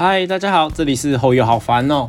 [0.00, 2.08] 嗨，大家好，这里是后友，好烦哦。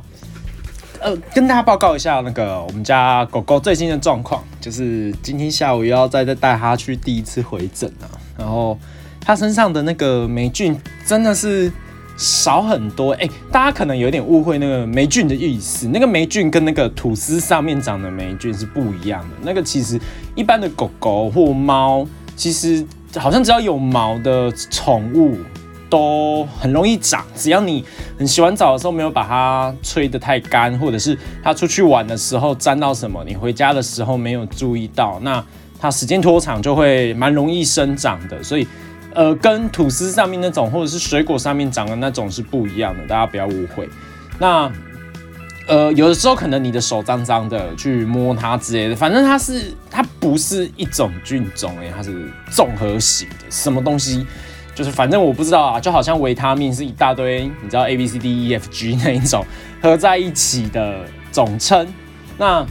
[1.01, 8.05] 呃，跟大家报告一下那个我们家狗狗最新的状况，就是今天下午又要再再带它去第一次回诊啊。
[8.37, 8.77] 然后
[9.19, 11.71] 它身上的那个霉菌真的是
[12.15, 13.13] 少很多。
[13.13, 19.35] 哎，大家可能有点误会那个霉菌的意思，那个霉菌跟那个吐司上面长的霉菌是不一样的。
[19.41, 19.99] 那个其实
[20.35, 22.85] 一般的狗狗或猫，其实
[23.17, 25.39] 好像只要有毛的宠物。
[25.89, 27.83] 都很容易长，只要你
[28.17, 35.43] 很洗完澡的时候没有把它吹得太干，或者是它出去玩的时候沾到什么，你回家的时候没有注意到，那
[35.79, 38.43] 它时间拖长就会蛮容易生长的。
[38.43, 38.67] 所以，
[39.13, 43.89] 呃，跟吐司上面那种或者是水果上面长的那种是不一样的，大家不要误会。
[44.37, 44.71] 那，
[45.67, 54.25] 呃，有的时候可能你的手脏脏的去摸它之类的，反正它是它不是一种菌种诶，它是综合型的，什么东西？
[54.79, 59.45] 就是反正我不知道啊，就好像维他命是一大堆，你知道 A B C D E F G 那一种
[59.81, 61.85] 合在一起的总称。
[62.37, 62.65] 那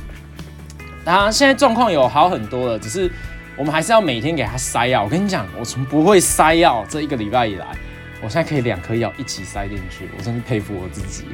[1.04, 3.12] 他现在状况有好很多了，只是
[3.58, 5.04] 我们还是要每天给他塞药。
[5.04, 7.66] 我跟你讲，我从不会塞药这一个礼拜以来，
[8.22, 11.24] 我现在可以两颗药一起塞进去，我真是佩服我自己。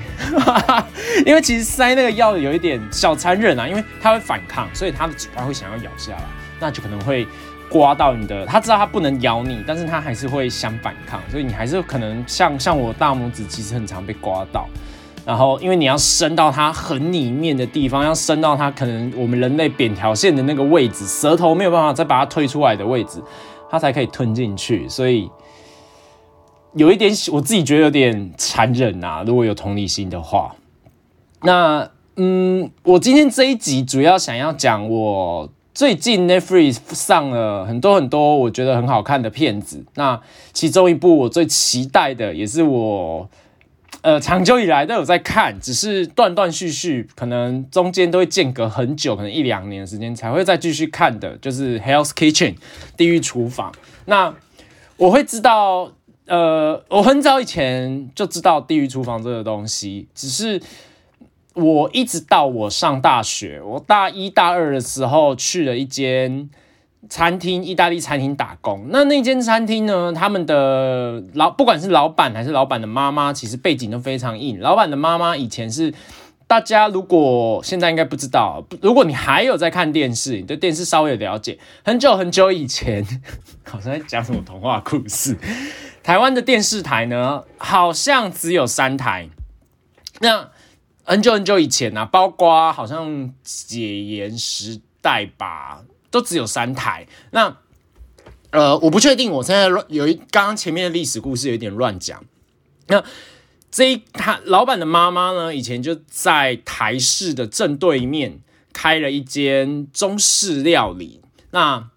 [1.24, 6.24] 因为其实塞那个药有一点小残忍啊，因为它会反抗，所以它的嘴巴会想要咬下来，
[6.58, 7.24] 那就可能会。
[7.74, 14.68] 刮到你的，他知道他不能咬你，但是他还是会想反抗，所以你还是可能像像我大拇指，其实很常被刮到。
[15.26, 23.20] 然后因为你要伸到它很里面的地方，要伸到它可能我们人类扁条线的那个位置，舌头没有办法再把它推出来的位置，
[23.68, 24.88] 它才可以吞进去。
[24.88, 25.28] 所以
[26.74, 30.54] 有一点我自己觉得有点残忍啊， 如果有同理心的话。
[31.42, 35.50] 那嗯，我今天这一集主要想要讲我。
[35.74, 40.20] 最近 Netflix 上了很多很多我觉得很好看的片子，那
[40.52, 43.28] 其中一部我最期待的，也是我
[44.02, 52.54] 呃长久以来都有在看，只是断断续续，可能中间都会间隔很久，可能一两年的时间才会再继续看的，就是《Hell's Kitchen》
[52.96, 53.72] 地狱厨房。
[54.04, 54.32] 那
[54.96, 55.90] 我会知道，
[56.26, 60.62] 呃，我很早以前就知道地狱厨房这个东西，只是。
[61.54, 66.50] 我一直到我上大学，我大一大二的时候去了一间
[67.08, 68.86] 餐厅，意大利餐厅打工。
[68.90, 74.58] 那那间餐厅呢，他们的老不管是老板还是老板的妈妈，其实背景都非常硬。
[74.60, 75.94] 老板的妈妈以前是
[76.46, 83.06] 大家如果现在应该不知道，如果你还有在看电视，你对电视稍微有了解，很久很久以前，
[83.64, 85.38] 好像在讲什么童话故事。
[86.02, 89.28] 台湾的电视台呢，好像只有三台。
[90.20, 90.50] 那
[91.06, 97.06] 很久很久以前啊，包括好像解严时代吧，都只有三台。
[97.30, 97.58] 那
[98.50, 102.24] 呃，我不确定，我现在乱有一刚刚前面的历史故事有点乱讲。
[102.86, 103.04] 那
[103.70, 108.40] 这一他老板的妈妈呢，以前就在台式的正对面
[108.72, 111.20] 开了一间中式料理。
[111.50, 111.90] 那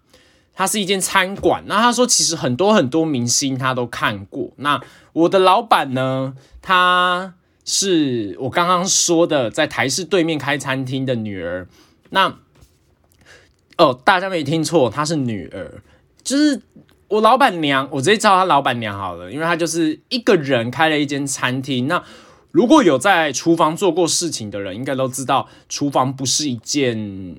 [0.52, 1.64] 它是一间餐馆。
[1.66, 4.50] 那他说，其实很多很多明星他都看过。
[4.56, 4.82] 那
[5.14, 7.32] 我的老板呢，他。
[7.70, 11.68] 是我刚刚说的，在台式对面开餐厅的女儿。
[12.08, 12.38] 那
[13.76, 15.82] 哦，大家没听错，她是女儿，
[16.24, 16.62] 就是
[17.08, 17.86] 我老板娘。
[17.92, 21.86] 我直接叫她老板娘好了，因为她就是一个人开了一间餐厅。
[21.86, 22.02] 那
[22.50, 27.36] 如果有在厨房做过事情的人，应该都知道，厨房不是一件。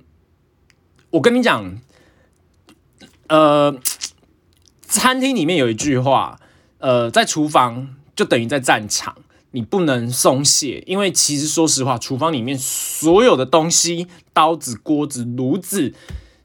[1.10, 1.76] 我跟你讲，
[3.30, 3.76] 呃，
[4.82, 6.40] 餐厅里面有一句话，
[6.78, 9.18] 呃，在厨房就等于在战场。
[9.52, 15.94] 你不能松懈，因为其实说实话，厨房里面所有的东西，刀子、锅子、炉子，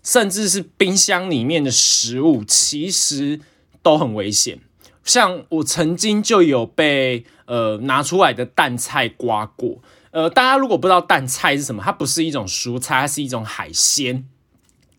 [0.03, 3.41] 甚至是冰箱里面的食物，其实
[3.83, 4.61] 都很危险。
[5.05, 9.83] 像我曾经就有被呃拿出来的蛋菜刮过。
[10.13, 14.25] 呃，大家如果不知道蛋菜是什么，它不是一种蔬菜，它是一种海鲜。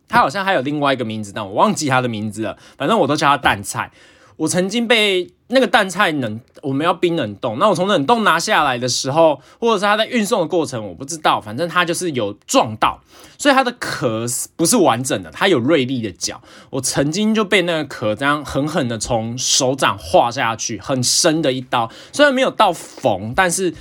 [0.08, 2.60] 它好像还有另外一个名字，但我忘记它的名字了。
[2.78, 3.92] 反正我都叫它蛋菜。
[4.36, 7.60] 我曾经被那个蛋菜冷，我们要冰冷冻。
[7.60, 13.00] 那我从冷冻拿下来的时候，或者是它在运送的过程，我不知道，反正它就是有撞到，
[13.38, 14.26] 所以它的壳
[14.56, 16.42] 不是完整的，它有锐利的角。
[16.72, 21.92] 我曾经就被那个壳这样狠狠的从手掌划下去，很深的一刀。
[22.12, 23.72] 虽然没有到缝，但是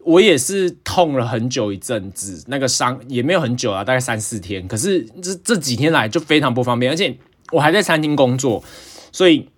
[0.00, 2.42] 我也是痛了很久一阵子。
[2.48, 4.66] 那个伤也没有很久啊，大概三四天。
[4.66, 7.16] 可是这这几天来就非常不方便，而且
[7.52, 8.64] 我还在餐厅工作，
[9.12, 9.48] 所以。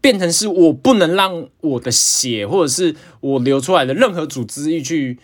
[0.00, 5.18] 变成是我不能让我的血或者是我流出来的任何组织液去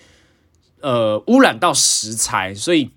[0.81, 2.91] 呃污染到食材，所以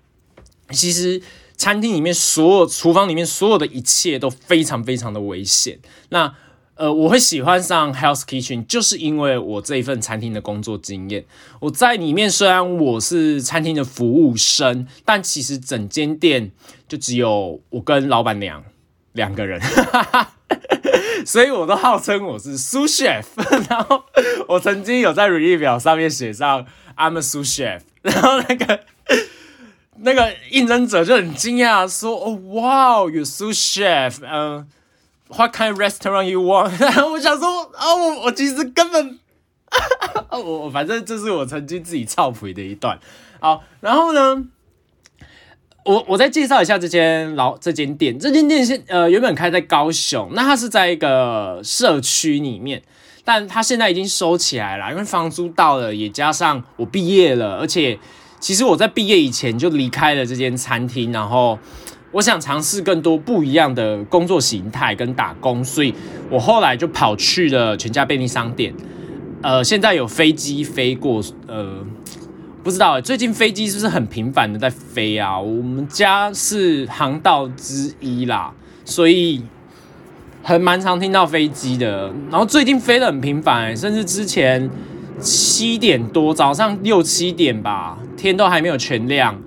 [0.70, 1.20] 其实
[1.56, 5.78] 餐厅里面所有厨房里面所有的一切都非常非常的危险。
[6.10, 6.34] 那
[6.76, 11.26] 呃，我会喜欢上 Health Kitchen，就是因为我这一份餐厅的工作经验。
[11.60, 16.52] 我在里面虽然我是餐厅的服务生，但其实整间店
[16.88, 18.64] 就只有我跟老板娘
[19.12, 19.60] 两个人，
[21.26, 23.24] 所以我都号称我是 Sous Chef。
[23.68, 24.04] 然后
[24.48, 26.66] 我曾经有在履历表上面写上
[26.96, 28.80] I'm a Sous Chef， 然后那个
[29.98, 34.68] 那个应征者就很惊讶说：“哦，哇，You Sous Chef，嗯。”
[35.32, 36.72] What kind of restaurant you want？
[36.80, 39.20] 然后我想说，啊，我我其实根本，
[40.32, 42.98] 我我反正这是我曾经自己操谱的一段。
[43.38, 44.44] 好，然后呢，
[45.84, 48.18] 我我再介绍一下这间老这间店。
[48.18, 52.82] 这间店现呃原本开在高雄，那它是在一个社区里面，
[53.24, 57.98] 但它现在已经收起来了，因为房租到了，也加上我毕业了，而且
[58.38, 61.58] 其实我在毕业以前就离开了这间餐厅，然后。
[62.12, 65.94] 我想尝试更多不一样的工作形态跟打工，所以
[66.28, 68.74] 我后来就跑去了全家便利商店。
[69.42, 71.86] 呃，现在有飞机飞过，呃，
[72.62, 75.40] 不知道最近飞机是不是很频繁的在飞啊？
[75.40, 78.52] 我们家是航道之一啦，
[78.84, 79.42] 所以
[80.42, 82.12] 很蛮常听到飞机的。
[82.30, 84.68] 然后最近飞的很频繁，甚至之前
[85.18, 89.40] 七点多早上六七点吧，天都还没有全亮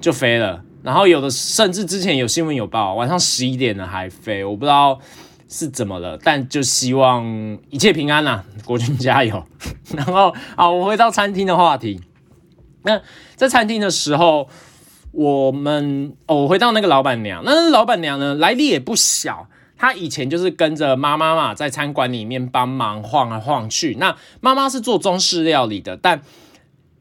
[0.00, 0.60] 就飞了。
[0.82, 4.98] 然后有的甚至之前有新闻有报，晚上十一点了还飞，我不知道
[5.48, 7.24] 是怎么了，但就希望
[7.70, 9.44] 一切平安啦，国军加油。
[9.94, 12.00] 然后啊，我回到餐厅的话题。
[12.86, 13.02] 那
[13.34, 14.48] 在餐厅的时候，
[15.10, 23.96] 我们哦，回到那个老板娘，那老板娘呢来历也不小，她以前就是跟着妈妈嘛，在餐馆里面帮忙晃来晃去。
[23.96, 26.22] 那妈妈是做中式料理的，但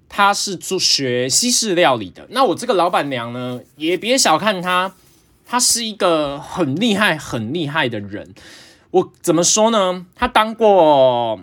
[0.08, 4.94] 他是做学西式料理的，那我这个老板娘呢，也别小看她，
[5.46, 8.34] 她是一个很厉害、很厉害的人。
[8.92, 10.06] 我怎么说呢？
[10.16, 11.40] 她当过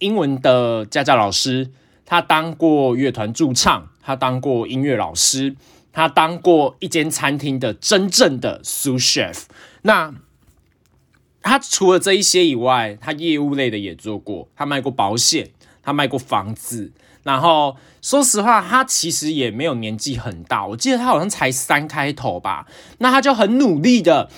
[0.00, 1.70] 英文的家教老师，
[2.10, 5.54] 他当过乐团驻唱，他当过音乐老师，
[5.92, 9.42] 他当过一间餐厅的真正的 sous chef。
[9.82, 10.14] 那
[11.42, 15.50] 他除了这一些以外，他业务类的也做过，他卖过保险，
[15.82, 16.92] 他卖过房子。
[17.24, 22.66] 然后说实话，他其实也没有年纪很大，我记得他好像才三开头吧。
[23.00, 24.30] 那他就很努力的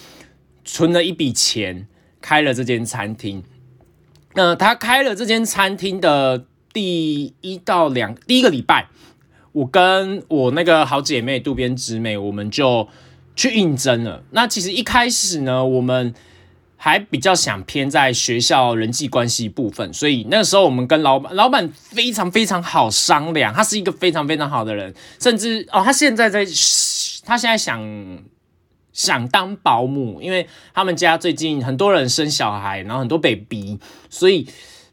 [0.65, 1.87] 存了一笔钱，
[2.21, 3.45] 开了这间餐厅。
[4.35, 8.89] 那他开了这间餐厅的第一到两第一个礼拜，
[9.53, 12.89] 我跟我那个好姐妹渡边直美，我们就
[13.37, 14.23] 去应征了。
[14.31, 16.15] 那其实一开始呢，我们。
[16.83, 26.43] 还比较想偏在学校人际关系部分，所以那个时候我们跟老板，老板非常非常好商量，他是一个非常非常好的人，甚至哦，他现在在，
[27.23, 27.79] 他现在想
[28.95, 33.79] 想当保姆，因为他们家最近很多人生小孩，然后很多 baby，
[34.09, 34.49] 所以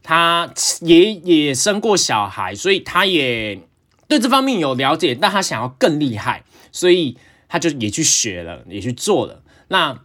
[0.08, 0.50] 他
[0.80, 3.60] 也也生过小孩，所以他也
[4.06, 9.98] 对这方面有了解，但他想要更厉害，所以他就也去学了，也去做了，那。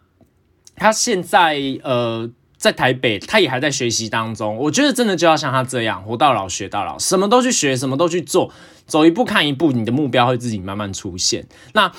[0.75, 2.27] 他现在呃
[2.57, 4.57] 在台北，他也还在学习当中。
[4.57, 8.51] 我觉得真的就要像他这样，活到老学到老，什么都去学，什么都去做，
[8.87, 11.45] 走一步看一步，你的目标会自己慢慢出现。
[11.73, 11.91] 那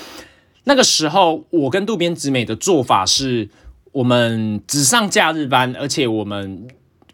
[0.65, 3.49] 那个时候，我跟渡边直美的做法是，
[3.93, 6.67] 我们只上假日班，而且我们。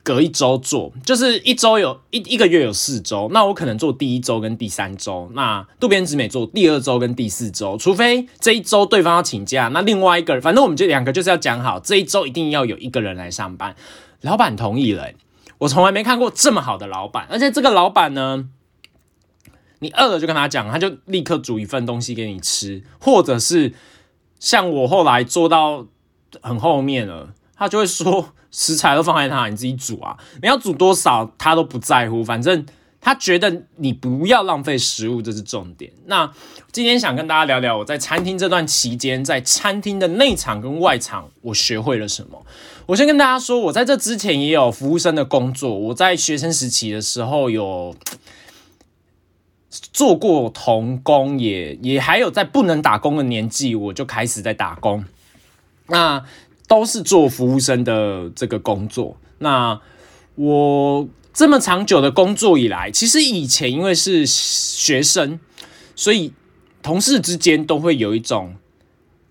[0.03, 13.77] 隔一周做，就是一周有一一个月有四周，那我可能做第一周跟第三周，那渡边直美做第二周跟第四周，除非这一周对方要请假，那另外一个人，反正我们就两个就是要讲好，这一周一定要有一个人来上班。
[14.23, 15.11] 老板同意了，
[15.59, 18.49] 我从来没看过这么好的老板，而且这个老板呢，
[19.81, 23.75] 你饿了就跟他讲，他就立刻煮一份东西给你吃，或者是
[24.39, 25.87] 像我后来做到
[26.41, 28.31] 很后面了，他就会说。
[28.51, 30.17] 食材都放在他，你自己煮啊！
[30.43, 32.67] 你要煮多少，他都不在乎，反正
[33.01, 35.91] 他觉得你不要浪费食物，这是重点。
[36.07, 36.31] 那
[36.73, 42.45] 今天想跟大家聊聊我在餐厅这段期间，在餐厅的内场跟外场，我学会了什么。
[42.87, 45.73] 我先跟大家说，我在这之前也有服务生的工作。
[45.73, 47.95] 我在学生时期的时候有
[49.71, 55.05] 做过童工，也也还有在不能打工的年纪，我就开始在打工。
[55.87, 56.25] 那
[56.71, 59.17] 都是做服务生的这个工作。
[59.39, 59.81] 那
[60.37, 65.41] 我这么长久的工作以来，其实以前因为是学生，
[65.97, 66.33] 所以
[66.81, 68.55] 同事之间都会有一种，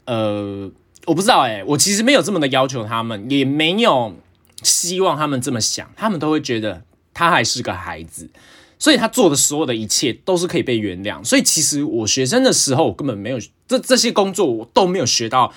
[0.03, 0.69] 呃，
[1.05, 4.15] 我不知道哎，我其实没有这么的要求他们，也没有
[4.61, 8.29] 希望他们这么想，他们都会觉得他还是个孩子，
[8.77, 11.23] 所以他做的所有的一切都是可以被原谅。
[11.23, 15.53] 所以其实我学生的时候，我根本没有这这些工作，我都没有学到。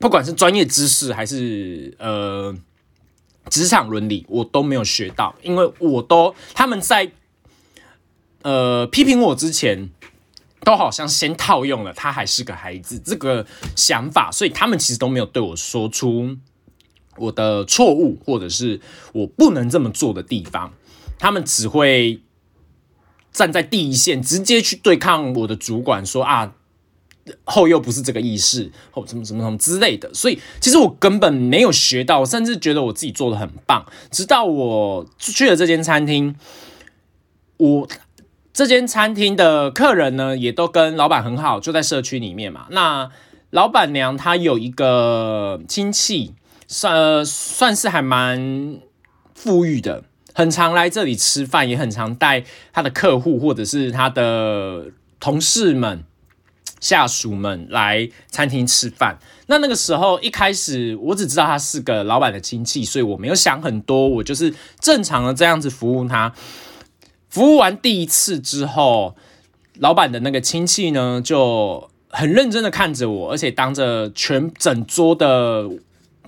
[0.00, 2.56] 不管是专业知识还是呃
[3.50, 7.12] 职场伦理我都没有学到，因为我都他们在
[8.42, 9.90] 呃批评我之前，
[10.64, 16.34] 都好像先套用了他还是个孩子这个想法，所以他们其实都没有对我说出
[17.18, 18.80] 我的错误或者是
[19.12, 20.72] 我不能这么做的地方，
[21.18, 22.22] 他们只会
[23.30, 26.54] 站在第一线，直接去对抗我的主管说啊。
[27.44, 33.84] 后又不是这个意思，后什么什么什么之类的，所以其实我根本没有学到，甚至觉得我自己做的很棒。
[34.10, 36.34] 直到我去了这间餐厅，
[37.56, 37.88] 我
[38.52, 42.66] 这间餐厅的客人呢，也都跟老板很好，就在社区里面嘛。
[42.70, 43.10] 那
[43.50, 46.34] 老板娘她有一个亲戚，
[46.66, 48.78] 算算是还蛮
[49.34, 54.86] 富裕的，很常来这里吃饭，也很常带他的客户或者是他的
[55.18, 56.04] 同事们。
[56.80, 66.32] 下属们来餐厅吃饭，那那个时候一开始我只知道他是个老板的亲戚，所以我没有想很多，我就是正常的这样子服务他。
[67.28, 69.14] 服务完第一次之后，
[69.74, 75.68] 老板的那个亲戚呢就很认真的看着我，而且当着全整桌的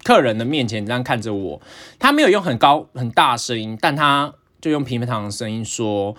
[0.05, 1.63] 客人的面前这样看着我。
[1.99, 6.15] 他没有用很高很大声音，但他就用平常的声音说：“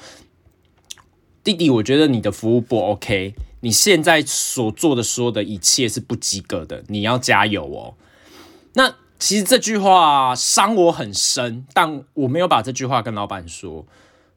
[1.44, 7.96] 弟弟，我觉得你的服务不 OK。”你现在所做的所有的一切是不及格的，你要加油哦。
[8.74, 13.88] 那其实这句话伤我很深，但我没有把这句话跟老板说，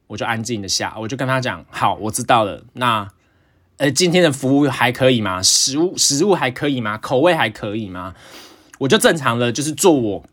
[0.07, 2.63] 我就安静的下，我就跟他讲：好，我知道了。
[2.71, 3.09] 那
[3.75, 5.43] 呃，今天的服务还可以吗？
[5.43, 6.97] 食物食物还可以吗？
[6.97, 8.15] 口味还可以吗？
[8.79, 10.23] 我就正常的，就是做我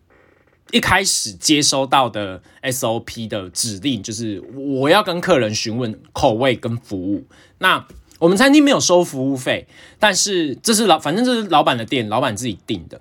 [0.71, 7.25] 一开始接收到的 SOP 的指令，就是我要跟客人询问口味跟服务。
[7.59, 7.85] 那
[8.25, 9.67] 我们餐厅没有收服务费，
[9.99, 12.99] 但是这是老，反正这是老板的店，老板自己定的。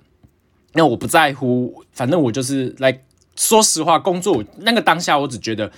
[0.74, 3.00] 那我不在乎，反正我就是来。
[3.36, 5.72] 说实话，工作那个当下，我只觉得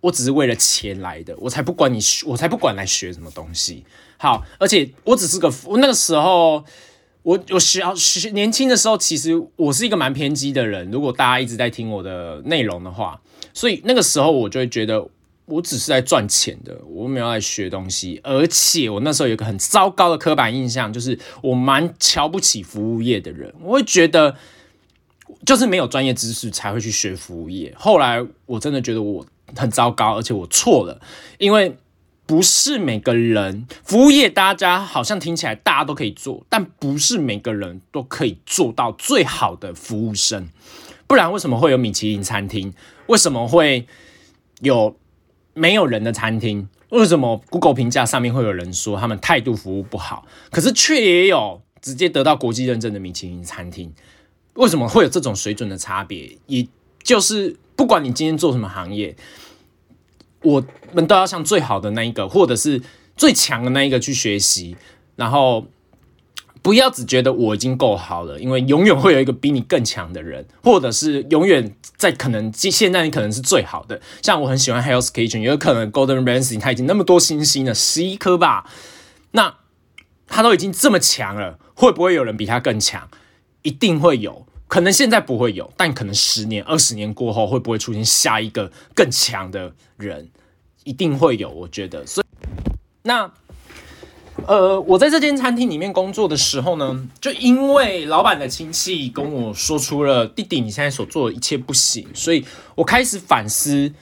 [0.00, 3.84] 我只是为了钱来的，我才不管你，我才不管来学什么东西。
[4.16, 6.64] 好，而且我只是个，我那个时候，
[7.22, 10.90] 我我学学年轻的时候，其实我是一个蛮偏激的人。
[10.90, 13.20] 如果大家一直在听我的内容的话，
[13.52, 15.08] 所以那个时候我就会觉得。
[15.46, 23.52] 我只是在赚钱的，我没有来学东西，而且我那时候有个很糟糕的刻板印象，就是我蛮瞧不起服务业的人。
[23.60, 24.34] 我会觉得，
[25.44, 27.74] 就是没有专业知识才会去学服务业。
[27.76, 30.98] 后来我真的觉得我很糟糕，而且我错了，
[31.36, 31.76] 因为
[32.24, 40.48] 不是每个人服务业，大家好像听起来大家都可以做，但不是每个人都可以做到最好的服务生。
[41.06, 42.72] 不然为什么会有米其林餐厅？
[43.08, 43.86] 为什么会
[44.62, 44.96] 有？
[45.54, 50.26] 没有人的餐厅，为什么 Google 评价上面会有人说他们态度服务不好？
[50.50, 53.92] 可是却也有直接得到国际认证的米其林餐厅，
[54.54, 56.36] 为什么会有这种水准的差别？
[56.46, 56.66] 也
[57.02, 59.16] 就是不管你今天做什么行业，
[60.42, 62.82] 我们都要向最好的那一个，或者是
[63.16, 64.76] 最强的那一个去学习，
[65.16, 65.66] 然后。
[66.64, 74.00] 不要只觉得我已经够好了，因为永远会有一个比你更强的人，或者是永远在可能现在你可能是最好的。
[74.22, 78.66] 像我很喜欢 Hell's Kitchen，有可能 Golden Ramsy 他已经那么多星星了，十一颗吧，
[79.32, 79.56] 那
[80.26, 83.10] 他都已经这么强了，会不会有人比他更强？
[83.60, 90.30] 一定会有，可能现在不会有，但可能十年、二十年过后，会不会出现下一个更强的人？
[90.84, 92.06] 一定会有，我觉得。
[92.06, 92.26] 所以
[93.02, 93.30] 那。
[94.46, 103.92] 呃，我在这间餐厅里面工作的时候呢，就因为老板的亲戚跟我说出了弟弟你现在所做的一切不行，所以我开始反思，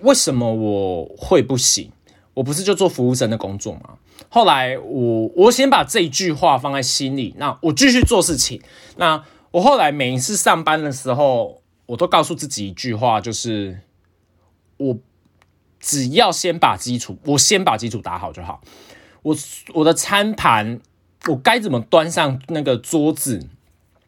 [0.00, 1.90] 为什么我会不行？
[2.34, 3.94] 我不是就做服务生的工作吗？
[4.28, 8.60] 后来我我先把这一句话放在心里，那我继续做事情。
[8.96, 13.80] 那我后来每一次上班的时候，我都告诉自己一句话，就是
[14.76, 14.98] 我
[15.80, 18.60] 只要先把基础，我先把基础打好就好。
[19.28, 19.36] 我
[19.74, 20.80] 我的餐盘，
[21.28, 23.46] 我该怎么端上那个桌子？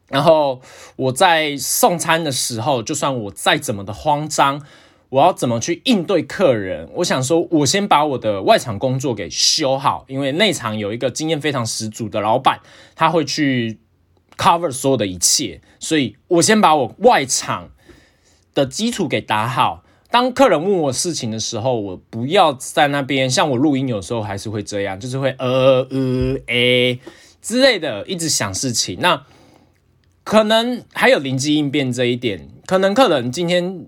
[0.09, 0.61] 然后
[0.97, 4.63] 我在送餐的时候，就算我再怎么的慌张，
[5.11, 6.89] 我要怎么去应对客人？
[6.95, 12.61] 我想说，我先把我的外场工作给修好，因为内场有一个经验非常十足的老板，
[12.97, 13.79] 他会去
[14.37, 17.71] cover 所有的一切，所以我先把我外场
[18.55, 19.85] 的基础给打好。
[20.11, 23.31] 当客人问我事情的时候，我不要在那边。
[23.31, 26.99] 像我录音有时候还是会这样，就是会呃呃诶
[27.41, 28.99] 之类的，一直想事情。
[29.01, 29.25] 那
[30.25, 32.49] 可能还有灵机应变这一点。
[32.67, 33.87] 可能客人今天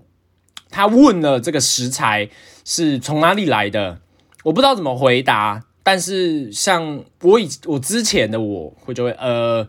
[0.69, 2.29] 他问了这个食材
[2.63, 3.99] 是从哪里来的，
[4.43, 5.65] 我不知道怎么回答。
[5.85, 9.67] 但是像我以我之前的我会就会呃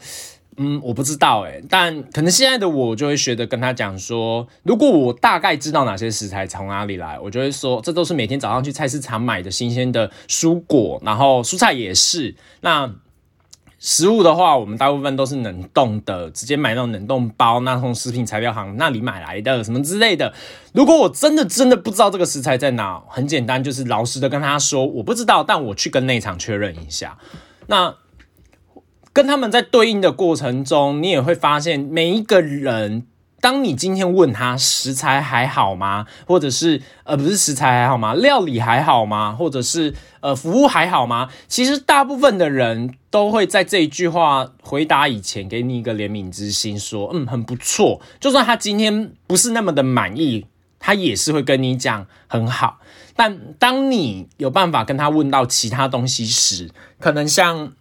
[0.57, 12.35] 嗯，我不知道诶，但可能现在的我就会学着跟他讲说，如果我大概知道哪些食材从哪里来，我就会说，这都是每天早上去菜市场买的新鲜的蔬果，然后蔬菜也是。
[12.61, 12.89] 那
[13.79, 20.33] 食物的话，我们大部分都是冷冻的，直接买那种冷冻包，那从食品材料行那里买来的，什么之类的。
[20.73, 27.19] 如果我真的真的不知道这个食材在哪，很简单，就是老实的跟他说我不知道，但我去跟内场确认一下。
[27.67, 27.95] 那。
[29.15, 33.07] 跟他们在对应的过程中，你也会发现，每一个人，
[33.41, 41.29] 当你今天问他食材还好吗，或者是呃不是食材还好吗，料理还好吗，或者是呃服务还好吗？
[41.47, 48.01] 其实大部分的人都会在这一句话回答以前，给你一个怜悯之心，说嗯很不错。
[48.19, 50.47] 就算他今天不是那么的满意，
[50.81, 52.81] 他也是会跟你讲很好。
[53.15, 57.75] 但当你有办法跟他问到其他东西时，可能像。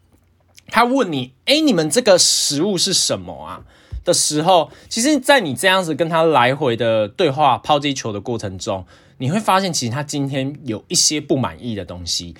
[0.67, 3.61] 他问你：“哎，你们这个食物是什么啊？”
[4.05, 8.85] 的时候，其实，在你这样子跟他来回的对话、抛击球的过程中，
[9.19, 12.35] 你会发现，其实他今天有一些不满意的东西。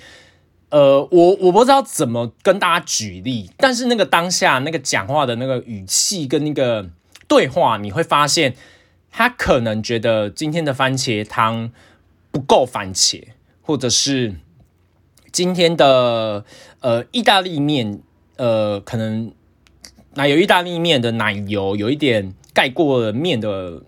[0.68, 6.90] 呃，我我不知道怎么跟大家举例，但是那个当下那个讲话的那个语气跟那个
[7.26, 8.54] 对话，你会发现，
[9.10, 11.72] 他可能觉得今天的番茄汤
[12.30, 13.24] 不够番茄，
[13.62, 14.34] 或者是
[15.32, 16.44] 今天的
[16.80, 18.02] 呃意大利面。
[18.36, 19.32] 呃，可能
[20.14, 23.82] 奶油意大利面的奶油有一点盖过了面的，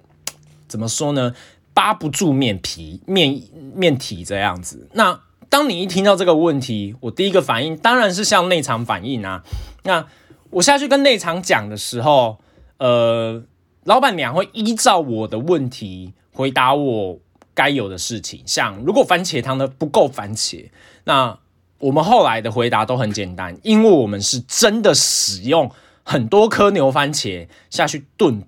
[0.68, 1.34] 怎么说呢？
[1.74, 3.42] 扒不住面皮面
[3.74, 4.88] 面体这样子。
[4.92, 9.42] 那当你一听到这个问题，我第一个反应当然是向内场反应啊。
[9.84, 10.06] 那
[10.50, 12.38] 我下去跟内场讲的时候，
[12.78, 13.42] 呃，
[13.84, 17.18] 老板娘会依照我的问题回答我
[17.52, 18.42] 该有的事情。
[18.46, 20.68] 像如果番茄汤的不够番茄，
[21.04, 21.38] 那。
[21.78, 25.70] 我们后来的回答都很简单，因为我们是真的使用
[26.02, 28.42] 很多颗牛番茄下去炖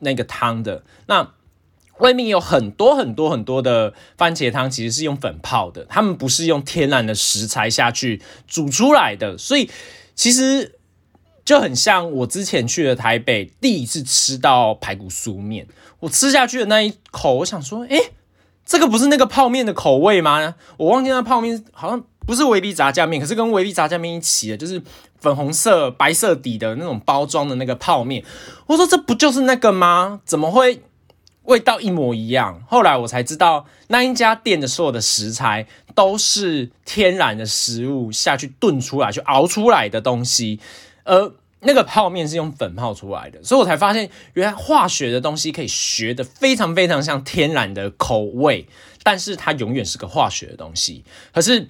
[0.00, 0.84] 那个汤的。
[1.06, 1.32] 那
[1.98, 9.38] 外面有很多很多很多的番茄汤，其实是用粉泡的，他们不是用天然的食材下去煮出来的。
[9.38, 9.70] 所以
[10.14, 10.78] 其实
[11.46, 15.66] 就很像我之前去了台北，第一次吃到排骨酥面，
[16.00, 17.98] 我吃下去的那一口，我想说，哎，
[18.66, 20.56] 这个不是那个泡面的口味吗？
[20.76, 22.04] 我忘记那泡面好像。
[22.26, 24.82] 不是维力炸酱面，可是跟维力炸酱面一起的，就是
[25.20, 28.24] 粉红色、白色底的那种包装的那个泡面。
[28.66, 30.20] 我说这不就是那个吗？
[30.24, 30.82] 怎么会
[31.44, 32.60] 味道一模一样？
[32.68, 40.58] 后来我才知道，那一家店的所有的食材都是天然的食物下去炖出来、去熬出来的东西，
[41.04, 43.40] 而那个泡面是用粉泡出来的。
[43.44, 48.66] 所以我才发现，原来化学的东西可以学的非常非常像天然的口味，
[49.04, 51.04] 但是它永远是个化学的东西。
[51.32, 51.68] 可是。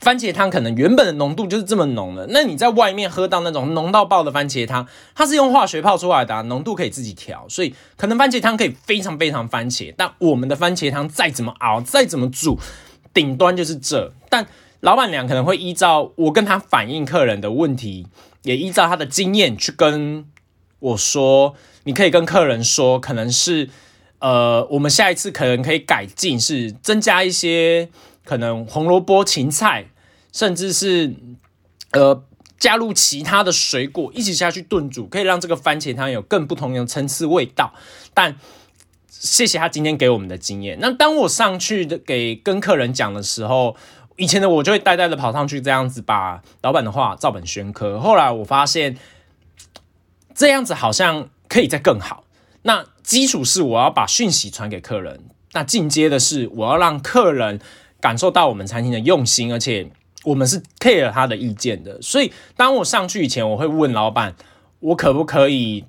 [0.00, 12.58] 番茄汤可能原本的浓度就是这么浓的，那你在外面喝到那种浓到爆的番茄汤，它是用化学泡出来的，浓度可以自己调，所以可能番茄汤可以非常非常番茄，但我们的番茄汤再怎么熬，再怎么煮，
[13.12, 14.10] 顶端就是这。
[14.30, 14.46] 但
[14.80, 18.06] 老板娘可能会依照我跟她反映客人的问题，
[18.44, 20.24] 也依照她的经验去跟
[20.78, 23.68] 我说，你可以跟客人说，可能是
[24.20, 27.90] 呃，我们下一次可能可以改进，是增加一些。
[28.30, 29.86] 可能红萝卜、芹菜，
[30.32, 31.16] 甚至是
[31.90, 32.22] 呃
[32.60, 37.74] 加入其他的水果一起下去炖煮，可以让这个番茄汤有更不同的层次味道。
[38.14, 38.36] 但
[39.08, 40.78] 谢谢他今天给我们的经验。
[40.80, 43.74] 那当我上去的给跟客人讲的时候，
[44.14, 47.98] 以前的我就会呆呆的跑上去，这样子把老板的话照本宣科。
[47.98, 48.96] 后来我发现
[50.36, 52.22] 这样子好像可以再更好。
[52.62, 57.60] 那基础是我要把讯息传给客人，那进阶的是我要让客人。
[58.00, 59.90] 感受到我们餐厅的用心，而且
[60.24, 62.00] 我们是 care 他的意见的。
[62.02, 64.34] 所以，当我上去以前，我会问老板，
[64.80, 65.84] 我可不可以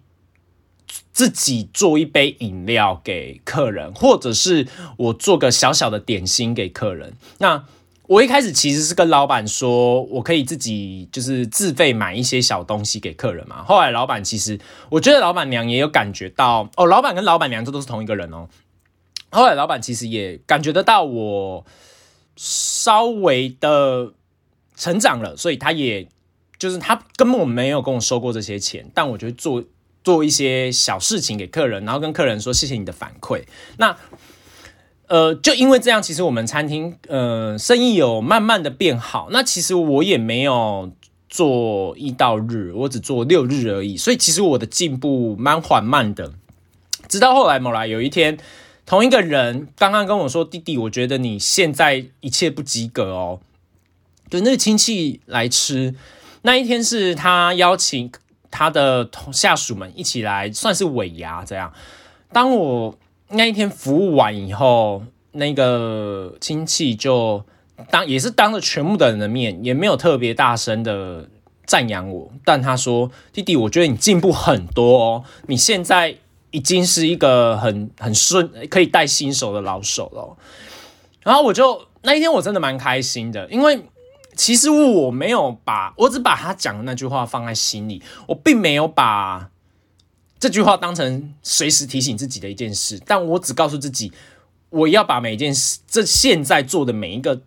[1.11, 7.13] 自己做一杯饮料给客人，或者是我做个小小的点心给客人。
[7.39, 7.65] 那
[8.07, 13.63] 我一开始其实是跟老板说，我可以自己就是自费买一些小东西给客人嘛。
[13.63, 18.47] 后来老板其实，我觉得老板娘也有感觉到哦，老板跟老板娘这都是同一个人哦。
[19.29, 21.65] 后来老板其实也感觉得到我。
[22.35, 24.13] 稍微的
[24.75, 26.07] 成长了，所以他也
[26.57, 29.63] 就是他根本没有跟我收过这些钱，但我觉得做
[30.03, 33.43] 做一些小事情给客人，然后跟客人说谢谢你的反馈。
[33.77, 33.95] 那
[35.07, 39.27] 呃，就因为这样，其实我们餐厅呃生意有慢慢的变好。
[39.31, 40.91] 那其实我也没有
[41.29, 46.33] 做一到日，我只做六日而已，所以其实我的进步蛮缓慢的。
[47.07, 48.37] 直到后来某来有一天。
[48.91, 53.39] 同一个人刚刚跟我说：“弟弟，我觉得你现在一切不及格哦。”
[54.29, 55.95] 就那个亲戚来吃
[56.41, 58.11] 那一天是他邀请
[58.49, 61.71] 他的同下属们一起来，算是尾牙这样。
[62.33, 62.97] 当我
[63.29, 65.01] 那一天服务完以后，
[65.31, 67.45] 那个亲戚就
[67.89, 71.29] 当也是当着全部的人的面，也没有特别大声的
[71.65, 76.17] 赞扬我，但他说：“弟弟，我觉得你进步很多哦，你现在
[76.51, 80.37] 已经是一个很很顺，可以带新手的老手了。”
[81.23, 83.85] 然后我就那一天我真的蛮开心的，因为
[84.35, 89.49] 其实我没有把我只把他讲的那句话放在心里，我并没有把
[90.39, 94.11] 这句话当成随时提醒自己的一件事，但我只告诉自己。
[94.71, 97.41] 我要把每件事，这现在做的每一个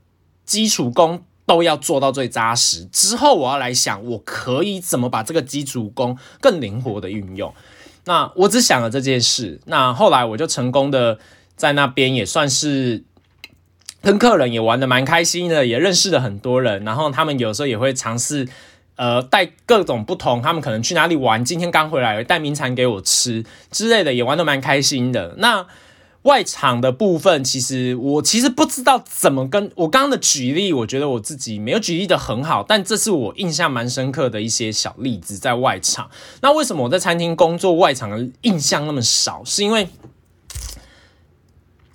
[0.45, 2.85] 基础功都要做到最扎实。
[2.93, 7.55] 之后我要来想，我可以怎么把这个基础功更灵活的运用。
[8.05, 9.61] 那我只想了这件事。
[9.67, 11.19] 那后来我就成功的
[11.57, 13.03] 在那边也算是
[14.03, 16.85] 跟客人也玩的蛮开心的，也认识了很多人。
[16.85, 18.49] 然后他们有时候也会尝试，
[18.97, 20.41] 呃，带各种不同。
[20.43, 25.35] 他们可能去哪里玩，今天刚回来带名产给我吃之类的，也玩的蛮开心的。
[25.39, 25.67] 那。
[26.25, 36.11] 外场的部分，其实我其实不知道怎么跟我刚刚的举例，我觉得我自己没有举例的很好，但这是我印象蛮深刻的一些小例子，在外场。
[36.41, 39.43] 那为什么我在餐厅工作外场的印象那么少？
[39.45, 39.89] 是因为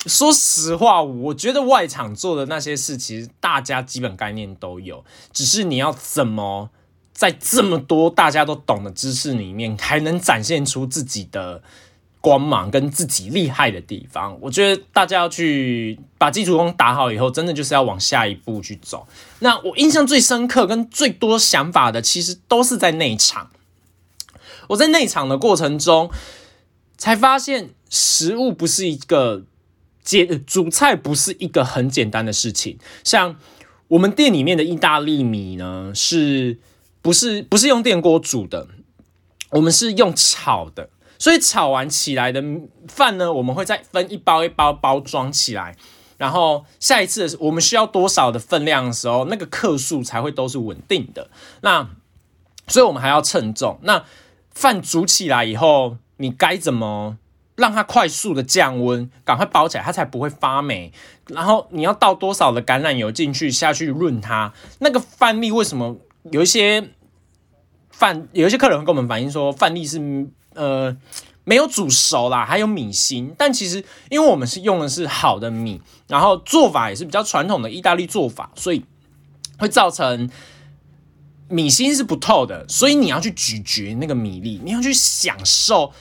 [0.05, 6.69] 说实话，我觉得外场做的那些事，其实大家基本概念都有，只是你要怎么
[7.11, 11.63] 在这么多大家都懂的知识里面，还能展现出自己的。
[12.21, 19.07] 光芒跟自己厉害的地方，我觉得大家要去把基础功打好以后，真的就是要往下一步去走。
[19.39, 23.49] 那我印象最深刻跟最多想法的，其实都是在内场。
[24.67, 26.11] 我在内场的过程中，
[26.97, 29.43] 才发现食物不是一个
[30.03, 32.77] 简煮菜不是一个很简单的事情。
[33.03, 33.37] 像
[33.87, 36.59] 我们店里面的意大利米呢，是
[37.01, 38.67] 不是不是用电锅煮的？
[39.51, 40.89] 我们是用炒的。
[41.19, 42.41] 所以炒完起来的
[42.87, 45.75] 饭呢，我们会再分一包一包包装起来，
[46.17, 51.29] 然后下一次我们需要多少的分量的时候，那个克数才会都是稳定的。
[51.59, 51.89] 那
[52.67, 53.77] 所以我们还要称重。
[53.83, 54.05] 那
[54.51, 57.17] 饭煮起来以后，你该怎么
[57.57, 60.93] 让它快速的降温，赶快包起来，它才不会发霉？
[61.27, 64.53] 然后你要倒多少的橄榄油进去下去润它？
[64.79, 65.97] 那个饭粒为什么
[66.31, 66.91] 有一些
[67.89, 70.29] 饭，有一些客人会跟我们反映说饭粒是。
[70.59, 70.93] 呃，
[71.45, 78.83] 没有煮熟啦，还有米心，但其实因为我们是用的是好的米，然后做法也是比较传统的意大利做法，所以
[79.57, 80.29] 会造成
[81.47, 85.93] 米心是不透的，所以你要去咀嚼那个米粒，你要去享受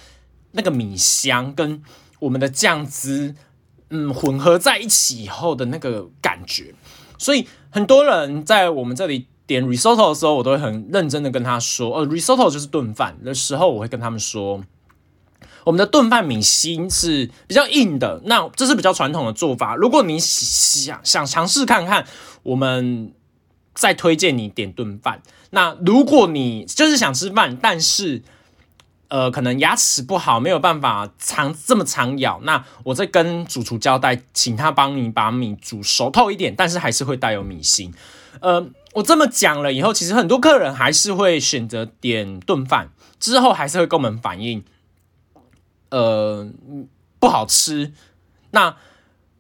[0.51, 1.81] 那个米香跟
[2.19, 3.37] 我们的酱汁，
[3.91, 6.75] 嗯，混合在一起以后的那个感觉，
[7.17, 9.29] 所以很多人在我们这里。
[9.49, 14.63] 点 risotto 的时候，我都会很认真的跟他说，呃，risotto 就是炖饭的时候，我会跟他们说，
[15.65, 19.75] 我们的炖饭米心是比较硬的，那这是比较传统的做法。
[19.75, 22.07] 如果你想想尝试看看，
[22.43, 23.15] 我们
[23.75, 25.23] 再推荐你点炖饭。
[25.49, 28.23] 那如果你就是想吃饭，但是
[29.09, 37.95] 呃，可能牙齿不好，没有办法长这么长咬，那我再跟主厨交代，请他帮你把米煮熟透一点，但是还是会带有米心，
[38.43, 38.67] 呃。
[38.99, 44.65] 我这么讲了以后，其实很多客人还是会选择点顿饭，之后还是会跟我们反映，
[45.91, 46.51] 呃，
[47.21, 47.93] 不好吃。
[48.51, 48.77] 那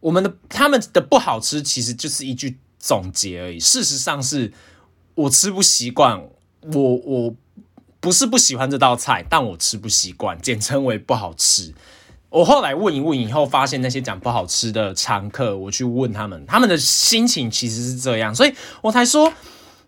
[0.01, 3.59] 我们的他们的不好吃，其实就是一句总结而已。
[3.59, 4.53] 事实上是
[5.16, 6.29] 我吃不习惯，
[6.73, 7.35] 我我
[7.99, 11.75] 不是不喜欢这道菜，但我吃不习惯，简称为不好吃。
[12.30, 19.32] 我后来问一问以后，发现那些讲不好吃的常客，我去问他们，他们的心情其实是这样，所以我才说，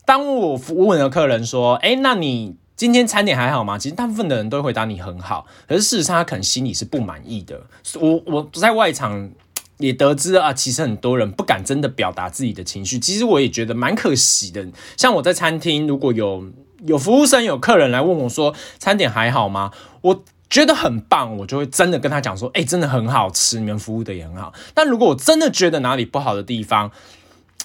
[0.06, 7.60] 当我服务的客人说：“哎，那你今天餐点还好吗？”其实大部分的人都回答你很好，可是事实上他可能心里是不满意的。
[8.00, 9.30] 我我在外场
[9.76, 14.66] 也得知啊，其实很多人不敢真的表达自己的情绪，其实我也觉得蛮可惜的。
[14.96, 16.50] 像我在餐厅，如果有
[16.86, 20.24] 有服务生、有客人来问我说：“餐点还好吗？”我。
[20.50, 26.90] 觉得很棒，我就会真的跟他讲说：“哎，真的很好吃，你们服务的也很好。”但如果我真的觉得哪里不好的地方，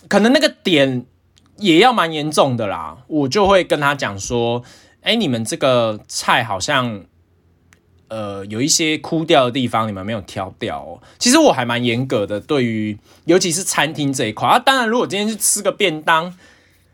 [0.08, 1.04] 可能那个点
[1.58, 4.62] 也要蛮严重的啦，我就会跟他讲说
[5.02, 7.02] ：“哎，你们这个菜好像
[8.10, 14.60] 呃有一些枯掉的地方，你们没有挑掉哦。”其实我还蛮严格的，对于尤其是餐厅这一块啊。
[14.60, 16.38] 当然，如果今天去吃个便当。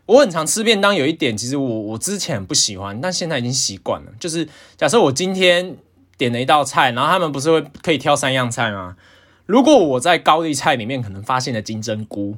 [0.06, 4.12] 我很常吃便当，有一点其实我我之前不喜欢，但现在已经习惯了。
[4.18, 5.76] 就是假设我今天
[6.18, 8.96] 点了一道菜，然后他们不是会可以挑三样菜吗？
[9.46, 12.36] 如果我在高丽菜里面可能发现了金针菇，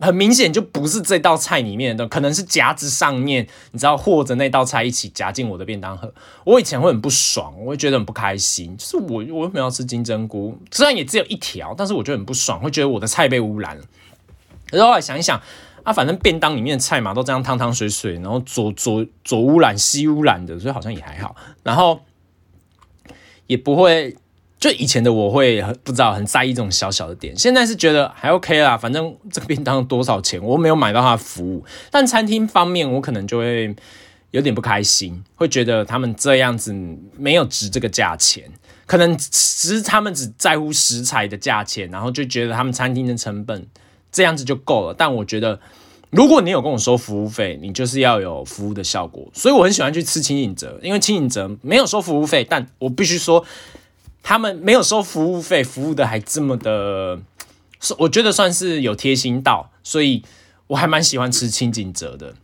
[0.00, 6.12] 很明显就不是这道菜里面的，可能是夹子上面，你知道，或者那道菜一起夹进我的便当盒。
[6.44, 10.56] 我以前会很不爽，我会觉得很不开心，就是我我为什么要吃金针菇？
[10.70, 13.84] 虽然也只有一条，但是我就很不爽，会觉得我的菜被污染了。
[14.70, 15.40] 然后来想一想，
[15.84, 21.34] 啊，反正便当里面的菜嘛，都这样汤汤水水，然后左左左污染西污染的，所以好像也还好。
[21.62, 22.00] 然后
[23.46, 24.16] 也不会。
[24.58, 31.64] 就以前的我会不知道很在意这种小小的点，现在是觉得还 OK 啦，反正这个便当多少钱，我没有买到它的服务。
[31.90, 33.74] 但餐厅方面，我可能就会
[34.32, 36.74] 有点不开心，会觉得他们这样子
[37.16, 38.52] 没有值这个价钱，
[38.84, 43.66] 可能只是他们只在乎食材的价钱，然后就觉得他们餐厅的成本
[44.12, 44.94] 这样子就够了。
[44.94, 45.60] 但我觉得，
[46.10, 49.28] 如果你有跟我收服务费，你就是要有服务的效果。
[49.32, 53.44] 所以我很喜欢去吃清影泽，因为清影泽没有收服务费，但我必须说。
[54.22, 57.18] 他们没有收服务费，服务的还这么的，
[57.96, 60.22] 我觉得算是有贴心到，所以
[60.66, 62.34] 我还蛮喜欢吃清景泽的，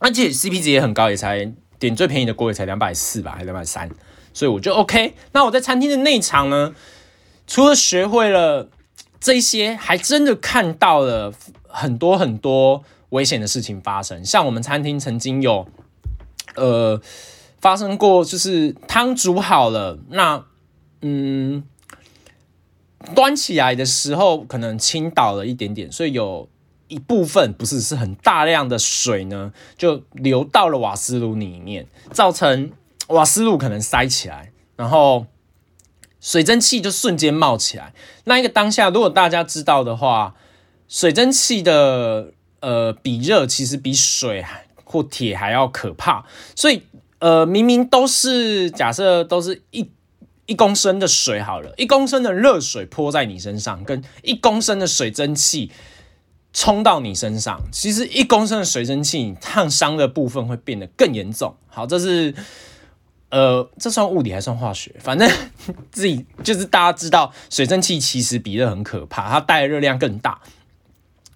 [0.00, 3.88] 而且 CP 值也很高，也才点最便宜的锅也才两百四吧，还两百三，
[4.34, 5.14] 所以我就 OK。
[5.32, 6.74] 那我在餐厅的内场呢，
[7.46, 8.68] 除了学会了
[9.20, 11.32] 这些，还真的看到了
[11.66, 15.66] 很多很多危险的事情发生，像我们餐厅曾经有
[16.54, 17.00] 呃
[17.60, 20.44] 发生过，就是汤煮好了，那
[21.02, 21.64] 嗯，
[23.14, 26.48] 端起来的时候可能倾倒了一点点，所以有
[26.88, 32.70] 一部分不是是很大量的水呢，就流到了瓦斯炉里面，造成
[33.08, 35.26] 瓦斯炉可能塞起来，然后
[36.28, 37.94] 水蒸气就瞬间冒起来。
[38.24, 40.34] 那一个当下，如果大家知道的话，
[40.86, 44.44] 水蒸气的呃比热其实比水
[44.84, 46.82] 或铁还要可怕，所以
[47.20, 49.90] 呃明明都是假设都是一。
[50.50, 55.70] 一公升的水好了，一公升的热水泼在你身上，跟一公升的水蒸气
[56.54, 61.54] 冲到你身上，其实一公升的水蒸气烫伤的部分会变得更严重。
[61.66, 62.34] 好，这是
[63.30, 64.94] 呃，这算物理还算化学？
[65.00, 65.30] 反正
[65.92, 70.40] 自己就是大家知道，水蒸气其实比热很可怕，它带的热量更大，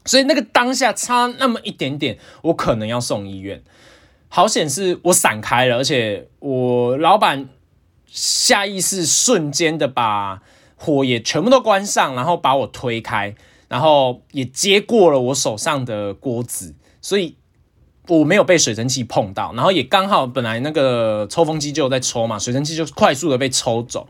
[0.05, 3.63] 所以那个当下差那么一点点，我可能要送医院。
[4.29, 7.49] 好险是我闪开了，而且我老板。
[8.15, 10.43] 下意识瞬间的把
[10.77, 13.35] 火也全部都关上，然后把我推开，
[13.69, 17.39] 然后也接过了我手上的锅子，所以
[18.09, 24.09] 我没有被水蒸气碰到，然后也刚好本来那个抽风机就在抽嘛，水蒸气就快速的被抽走。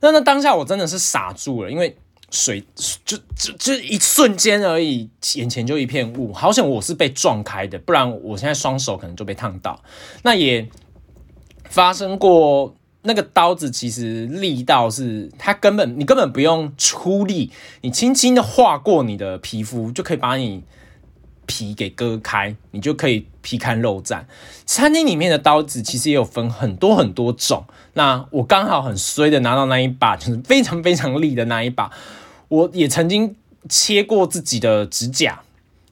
[0.00, 1.96] 那那当下我真的是傻住了，因为
[2.30, 2.64] 水
[3.04, 9.82] 就就就一瞬间而已，眼前就一片雾，好险我是被撞开的，不然我现在双手可能就被烫到。
[10.22, 10.68] 那也
[11.68, 12.74] 发生过。
[13.02, 20.62] 那个刀子其实力道是，它根本你根本不用出力，你轻轻的划过你的皮肤就可以把你
[21.50, 24.22] 皮给割开，你就可以皮开肉绽。
[24.64, 31.90] 餐厅里面的刀子其实也有分很多很多种，那我刚好很衰的拿到那一把，就是非常非常利的那一把。
[32.46, 33.34] 我也曾经
[33.68, 35.40] 切过自己的指甲，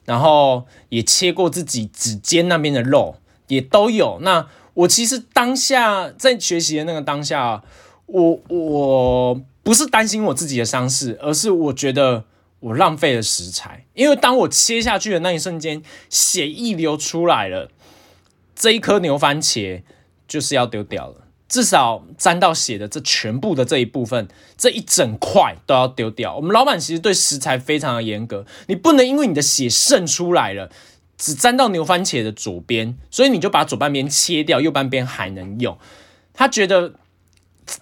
[0.05, 3.17] 然后也切过自己指尖那边的肉，
[3.47, 4.19] 也都有。
[4.21, 7.61] 那我其实当下在学习的那个当下，
[8.05, 12.23] 我我不是担心我自己的伤势，而是我觉得
[12.59, 13.85] 我浪费了食材。
[13.93, 17.69] 因为当我切下去的那一瞬间，血溢流出来了，
[18.55, 19.83] 这一颗牛番茄
[20.27, 26.35] 就是要丢掉了，至少沾到血的这全部的这一部分，这一整块都要丢掉。
[26.35, 30.69] 我们老板其实对食材非常的严格，你不能因为你的血渗出来了。
[31.21, 35.77] 只沾到牛番茄的左边，所以你就把左半边切掉，右半边还能用。
[36.33, 36.93] 他觉得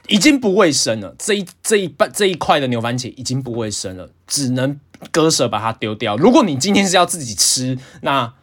[0.07, 4.79] 已经不卫生了，这一这一半这一块的牛番茄已经不卫生了，只能
[5.11, 6.15] 割舍把它丢掉。
[6.17, 8.33] 如果你今天是要自己吃，那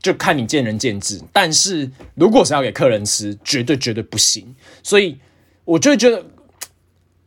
[0.00, 1.20] 就看你见仁见智。
[1.32, 4.54] 但是如果是要给客人吃，绝对绝对不行。
[4.82, 5.18] 所以
[5.64, 6.24] 我就觉得。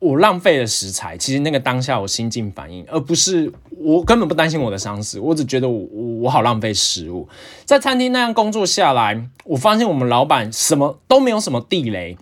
[0.01, 5.77] 我浪费了食材，其实那个当下我心境反应，而不是我根本不担心我的伤势，我只觉得我
[6.21, 7.29] 我好浪费食物。
[7.65, 12.17] 在餐厅那样工作下来，我发现我们老板什么都没有什么地雷，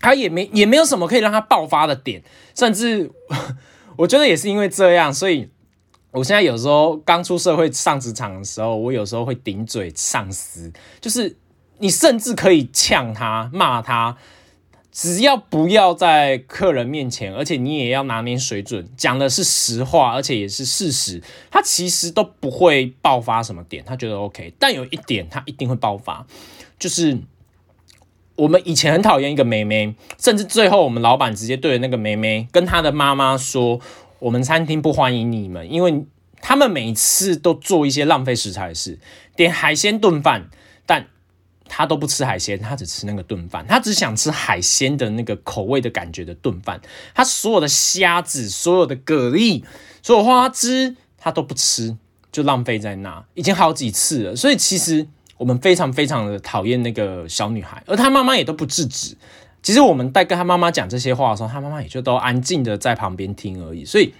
[0.00, 2.22] 他也没也没有什么可以让他爆发的点，
[2.54, 3.10] 甚至
[3.96, 5.48] 我觉得也是因为这样，所以
[6.12, 11.36] 我现在有时候刚出社会上职场的时候，我有时候会顶嘴上司，就是
[11.78, 14.16] 你甚至可以呛他骂他。
[14.90, 24.52] 只要不要在客人面前，而且你也要拿捏水准，讲的是实话，而且也是事实，他其实都不会爆发什么点，他觉得 OK。
[24.58, 26.26] 但有一点他一定会爆发，
[26.80, 27.16] 就是
[28.38, 33.80] 我们以前很讨厌一个妹妹，甚至最后我们老板直接对着那个妹妹跟她的妈妈说
[34.20, 36.04] ：“我们餐厅不欢迎你们，因为
[36.40, 39.00] 他们每一次都做一些浪费食材的事，
[39.34, 40.48] 点海鲜炖饭，
[40.86, 41.08] 但
[41.66, 46.80] 他都不吃海鲜，他只吃那个炖饭，他只想吃海鲜的那个口味的感觉的炖饭。
[47.12, 49.64] 他所有的虾子、所有的蛤蜊、
[50.00, 51.96] 所有花枝，他都不吃，
[52.30, 54.36] 就浪费在那，已经好几次了。
[54.36, 59.16] 所以其实我们非常非常的讨厌那个小女孩，而她妈妈也都不制止。
[59.62, 63.84] 其实我们在跟她妈妈讲这些话的时候，她妈妈也就都安静的在旁边听而已。
[63.84, 64.12] 所以。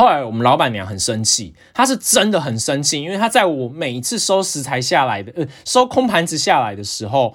[0.00, 7.34] 后来我们老板娘很生气，她是真的很生气，因为她在我每一次收食材下来的，呃，收空盘子下来的时候，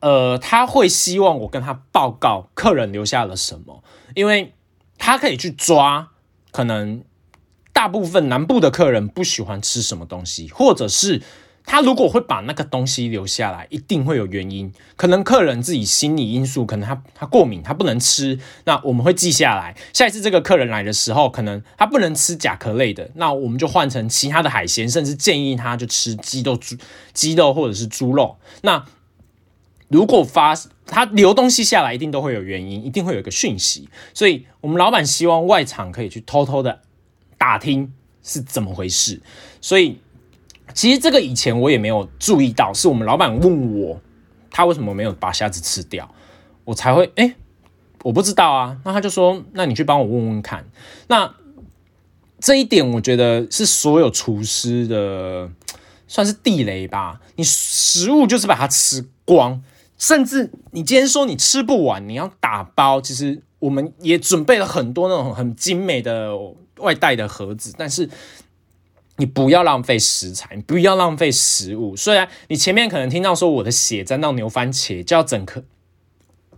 [0.00, 3.82] 呃，她会希望我跟她报告客人留下了什么，
[4.14, 4.52] 因为
[4.98, 6.10] 她可以去抓，
[6.50, 7.02] 可能
[7.72, 11.22] 大部分南部的客人不喜欢吃什么东西，或者是。
[11.66, 14.70] 他如果会把那个东西留下来，一定会有原因。
[14.96, 18.38] 可能客人自己心理因素，可能他他过敏，他不能吃。
[18.64, 26.76] 那我们会记下来，下一次这个客人来的时候，可能他不能吃甲壳类的，那我们就换成其他的海鲜，甚至建议他就吃鸡肉、猪
[27.14, 28.36] 鸡肉或者是猪肉。
[28.60, 28.84] 那
[29.88, 30.54] 如果发
[30.86, 33.88] 他留东西下来，一定都会有原因，一定会有一个讯息。
[34.12, 36.82] 所以我们老板希望外场可以去偷偷的
[37.38, 39.22] 打听是怎么回事，
[39.62, 39.98] 所以。
[40.74, 44.00] 其实这个以前我也没有注意到，是我们老板问我，
[44.50, 46.12] 他为什么没有把虾子吃掉，
[46.64, 47.36] 我才会哎，
[48.02, 48.76] 我不知道啊。
[48.84, 50.66] 那他就说，那你去帮我问问看。
[51.06, 51.32] 那
[52.40, 55.48] 这一点我觉得是所有厨师的
[56.08, 57.20] 算是地雷吧。
[57.36, 59.62] 你食物就是把它吃光，
[59.96, 63.00] 甚至你今天说你吃不完，你要打包。
[63.00, 66.36] 其实我们也准备了很多那种很精美的
[66.78, 68.10] 外带的盒子，但是。
[69.16, 71.94] 你不要浪费食材，你不要浪费食物。
[71.94, 75.62] 虽然你前面可能听到说我的血沾到牛番茄就要整颗，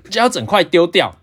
[0.09, 1.19] 就要整块丢掉，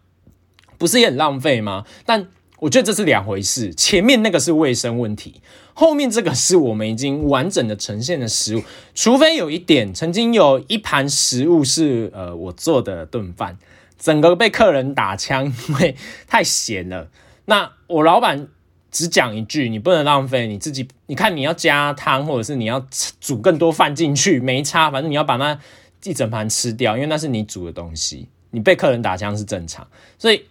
[0.78, 1.86] 不是也很浪费吗？
[2.06, 2.28] 但
[2.60, 3.74] 我觉得这是两回事。
[3.74, 5.42] 前面那个是卫生问题，
[5.74, 8.64] 后面这个是我们已经完整的呈现的食物。
[8.94, 13.58] 除非有一点，曾经有一盘食物是呃我做的炖饭，
[13.98, 15.96] 整个被客人打枪，因为
[16.28, 17.10] 太咸了。
[17.46, 18.50] 那我老板。
[18.94, 20.88] 只讲一句，你不能浪费你自己。
[21.08, 22.86] 你看，你要加汤，或者是你要
[23.20, 24.92] 煮更多饭进去，没差。
[24.92, 25.60] 反正你要把那
[26.04, 28.30] 一整盘吃掉，因为那是你煮的东西。
[28.52, 29.88] 你被客人打枪是正常，
[30.20, 30.46] 所以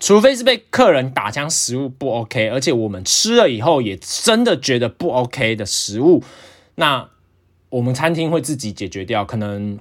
[0.00, 6.24] 除非是被客人打枪，食物不 OK，而且我们吃了以后也真的觉得不 OK 的食物，
[6.74, 7.08] 那
[7.68, 9.24] 我们餐厅会自己解决掉。
[9.24, 9.78] 可能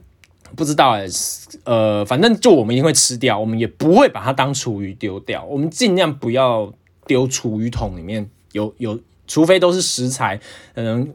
[0.54, 0.98] 不知道，
[1.64, 6.70] 呃，反正就我们一定会吃掉，我们也不会把它当厨余丢掉，我们尽量不要。
[7.06, 10.40] 丢厨余桶里面有有，除非都是食材，
[10.74, 11.12] 可能，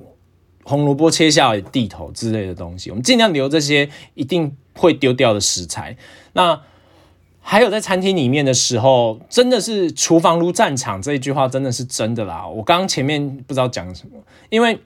[0.64, 5.98] 红萝卜切下来地头之类的东西，我们尽量留这些一定会丢掉的食材。
[6.34, 6.62] 那
[7.40, 12.48] 还有在餐厅里面的时候，真的是厨房如战场这一句话真的是真的啦。
[12.48, 14.80] 我刚刚前面不知道讲什么，因为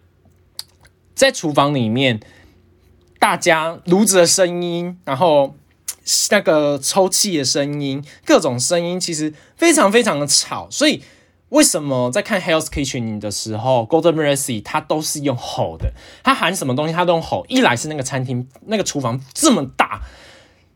[1.14, 2.20] 在厨房里面，
[3.20, 5.56] 大家炉子的声音，然后。
[6.32, 11.04] 那个抽气的声音，各种声音其实非常非常的吵，所以
[11.50, 17.46] 为什么在看《Hell's Kitchen》的时候，Golden Mercy 他都是用吼的，他喊什么东西他都用吼。
[17.48, 20.02] 一来是那个餐厅那个厨房这么大，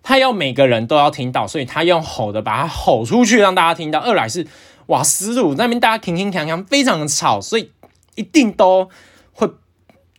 [0.02, 4.00] 他要每个人都要听到，所以他用吼的把它吼出去让大家听到。
[4.00, 4.48] 二来是
[4.88, 7.72] 瓦斯炉那边大家铿铿锵锵，非常的吵，所以
[8.16, 8.90] 一定都。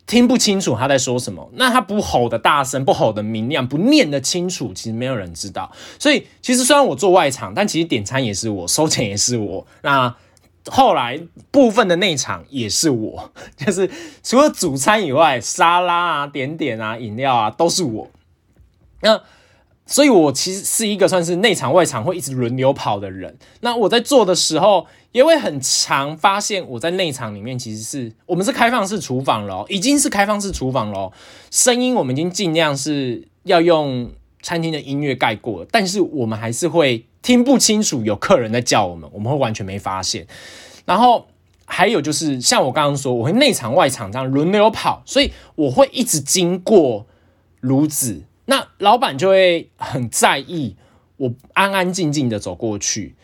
[0.09, 5.71] 听不清楚他在说什么，那他不吼的大声，不吼的明亮，不念的清楚，其实没有人知道。
[5.99, 9.67] 所以其实虽然我做外场，但其实点餐也是我，收钱也是我。
[9.83, 10.17] 那
[10.71, 13.91] 后来部分的内场也是我， 就是
[14.23, 18.11] 除了主餐以外，沙拉啊、点点啊、饮料啊都是我。
[19.03, 19.21] 那
[19.87, 23.39] 所以，我其实是一个算是内场外场会一直轮流跑的人。
[23.61, 31.13] 那我在做的时候，也会很常发现我在内场里面，其实是我们是开放式厨房咯，已经是开放式厨房咯。
[31.51, 34.11] 声音我们已经尽量是要用
[34.43, 40.27] 餐厅的音乐盖过，但是我们还是会听不清楚有客人在叫我们，我们会完全没发现。
[40.85, 41.27] 然后
[41.65, 47.07] 还有就是像我刚刚说，我会内场外场这样轮流跑，所以我会一直经过
[47.61, 48.23] 炉子。
[48.45, 50.77] 那老板就会很在意，
[51.17, 53.15] 我安安静静的走过去。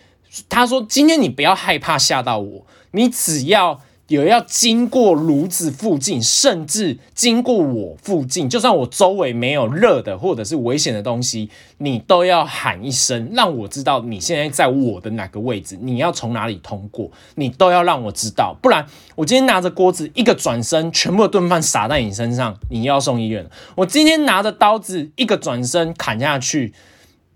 [0.49, 23.49] 他说：“今天你不要害怕吓到我，你只要。”有要经过炉子附近，甚至经过我附近，就算我周围没有热的或者是危险的东西，你都要喊一声，让我知道你现在在我的哪个位置，你要从哪里通过，你都要让我知道，不然我今天拿着锅子一个转身，全部的炖饭洒在你身上，你要送医院。
[23.75, 26.75] 我今天拿着刀子一个转身砍下去，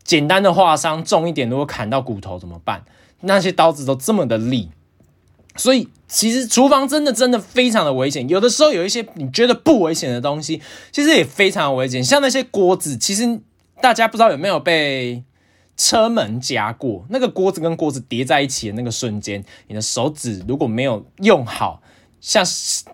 [0.08, 2.82] 简单的划伤，重一点如果砍到骨头怎么办？
[3.20, 4.70] 那些刀子都这么的利。
[5.54, 8.26] 所以其实厨房真的真的非常的危险。
[8.26, 12.02] 有的时候有一些你觉得不危险的东西，其实也非常危险。
[12.02, 13.38] 像那些锅子，其实
[13.82, 15.22] 大家不知道有没有被
[15.76, 17.04] 车门夹过？
[17.10, 21.82] 那个锅子跟锅子叠在一起的那个瞬间，你的手指如果没有用好。
[22.20, 22.44] 像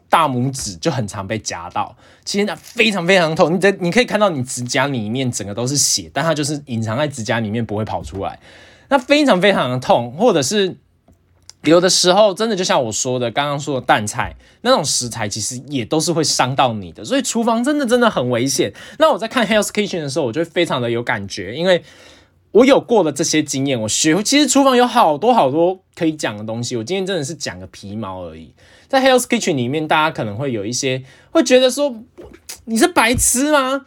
[0.08, 3.54] 大拇指就很常被夹到，其实那非常非常痛。
[3.54, 8.38] 你在你可以看到你指甲里面整个都是血，但它就是隐藏在指甲里面不会跑出来，
[8.88, 10.12] 那非常非常的痛。
[10.12, 10.76] 或者是
[11.64, 17.04] 有的时候真的就像我说的，刚刚说的蛋菜那种食材，其实也都是会伤到你的。
[17.04, 18.72] 所以厨房真的真的很危险。
[18.98, 21.82] 那我在看 Hell's Kitchen 的时候，我就会非常的有感觉，因为。
[22.54, 26.76] 我有过的这些经验，我学其实厨房有好多好多可以讲的东西。
[26.76, 28.54] 我今天真的是讲个皮毛而已。
[28.94, 31.96] 在 Hell's Kitchen 里面，大家可能会有一些会觉得说
[32.66, 33.86] 你是白痴吗？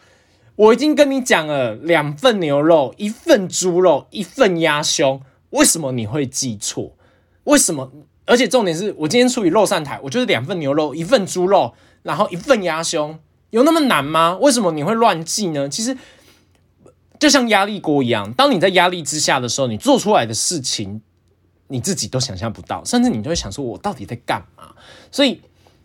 [0.56, 6.94] 我已经跟你讲了，两份牛肉，一份猪肉，一份鸭胸，为什么你会记错？
[7.44, 7.90] 为什么？
[8.26, 14.36] 而且重点是我今天处理肉上台，我就是两份牛肉，一份猪肉，然后一份鸭胸，有那么难吗？
[14.42, 15.68] 为什么你会乱记呢？
[15.68, 15.96] 其实。
[17.18, 21.02] 就像压力锅一样，当你在压力之下的时候，你做出来的事情，
[21.68, 24.64] 你自己都想象不到，甚至你就会想说：“我到底在干嘛？”
[25.12, 25.40] 所以，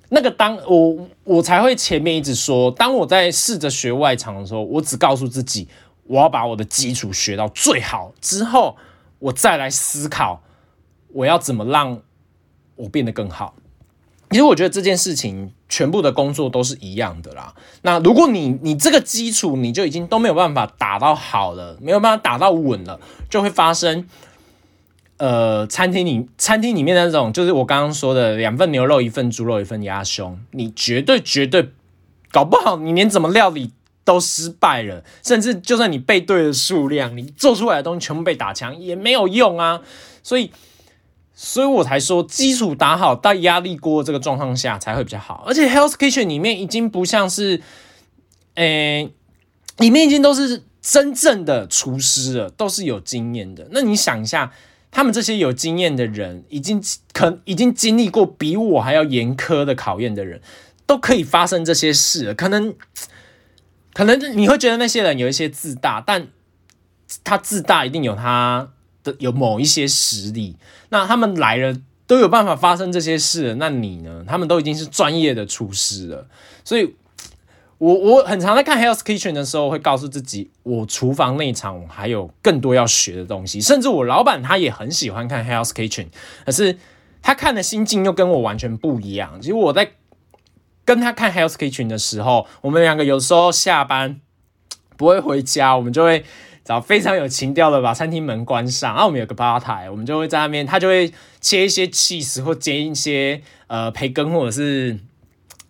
[0.10, 5.68] 那个当我我才会前面一直说，当我在试着学外场的时候，我只告诉自己，
[6.06, 8.78] 我要把我的基础学到最好之后，
[9.20, 10.42] 我再来思考
[11.14, 12.02] 我要怎么让
[12.76, 13.56] 我变得更好。
[14.30, 17.54] 其实我觉得这件事情全部的工作都是一样的啦。
[17.84, 24.08] 那如果你你这个基础你就已经都没有办法打到好了，没有办法打到稳了，就会发生
[25.18, 31.72] 呃餐厅里餐厅里面的那种，就是我刚刚说的两份牛肉一份猪肉一份鸭胸，你绝对绝对
[32.32, 33.72] 搞不好你连怎么料理
[34.04, 39.82] 都失败了，甚至就算你背对的数量，你做出来的东西全部被打枪也没有用啊。
[40.22, 40.52] 所以。
[41.36, 45.44] 所以我才说，基础打好，到压力锅这个状况下才会比较好。
[45.48, 47.60] 而且 Health Kitchen 里面已经不像是，
[48.54, 49.10] 诶，
[49.78, 53.68] 里面已经都是真正的厨师了，都是有经验的。
[53.72, 54.52] 那你想一下，
[54.94, 56.82] 他们这些有经验的人，已经
[57.12, 60.40] 可已经经历过比我还要严苛的考验的人，
[60.86, 62.34] 都可以发生这些事。
[62.34, 62.74] 可能，
[63.94, 66.28] 可能你会觉得那些人有一些自大，但
[67.26, 68.70] 他自大一定有他。
[69.04, 70.56] 的有某一些实力，
[70.88, 71.78] 那他们来了
[72.08, 74.24] 都有办法发生这些事，那你呢？
[74.26, 76.26] 他们都已经是专业的厨师了，
[76.64, 76.96] 所以，
[77.78, 83.60] 我我很常在看 Hell's Kitchen 的时候，会告诉自己，我厨房那一场还有更多要学的东西。
[83.60, 86.08] 甚至我老板他也很喜欢看 Hell's Kitchen，
[86.46, 86.78] 可是
[87.22, 89.40] 他看的心境又跟我完全不一样。
[89.42, 89.92] 其实我在
[90.86, 94.22] 跟他看 Hell's Kitchen 的时候，我们两个有时候下班
[94.96, 96.24] 不会回家，我们就会。
[96.66, 101.12] 找非常有情调的把餐厅门关上，然后我们有个吧台，我们就会在那边，他就会
[101.42, 104.98] 切一些 cheese 或煎一些呃培根，或者是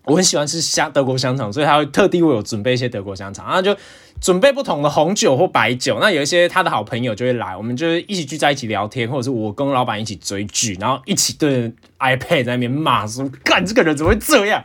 [0.05, 3.75] 我很喜欢吃香德国香肠，所以他会特地为我准备一些德国香肠，然后就
[4.19, 5.99] 准备不同的红酒或白酒。
[6.01, 14.63] 那有一些他的好朋友就会来，我们就一起聚在一起聊天，或者是我跟老板一起追剧，然后一起对着 iPad 在那边骂说：“干这个人怎么会这样？”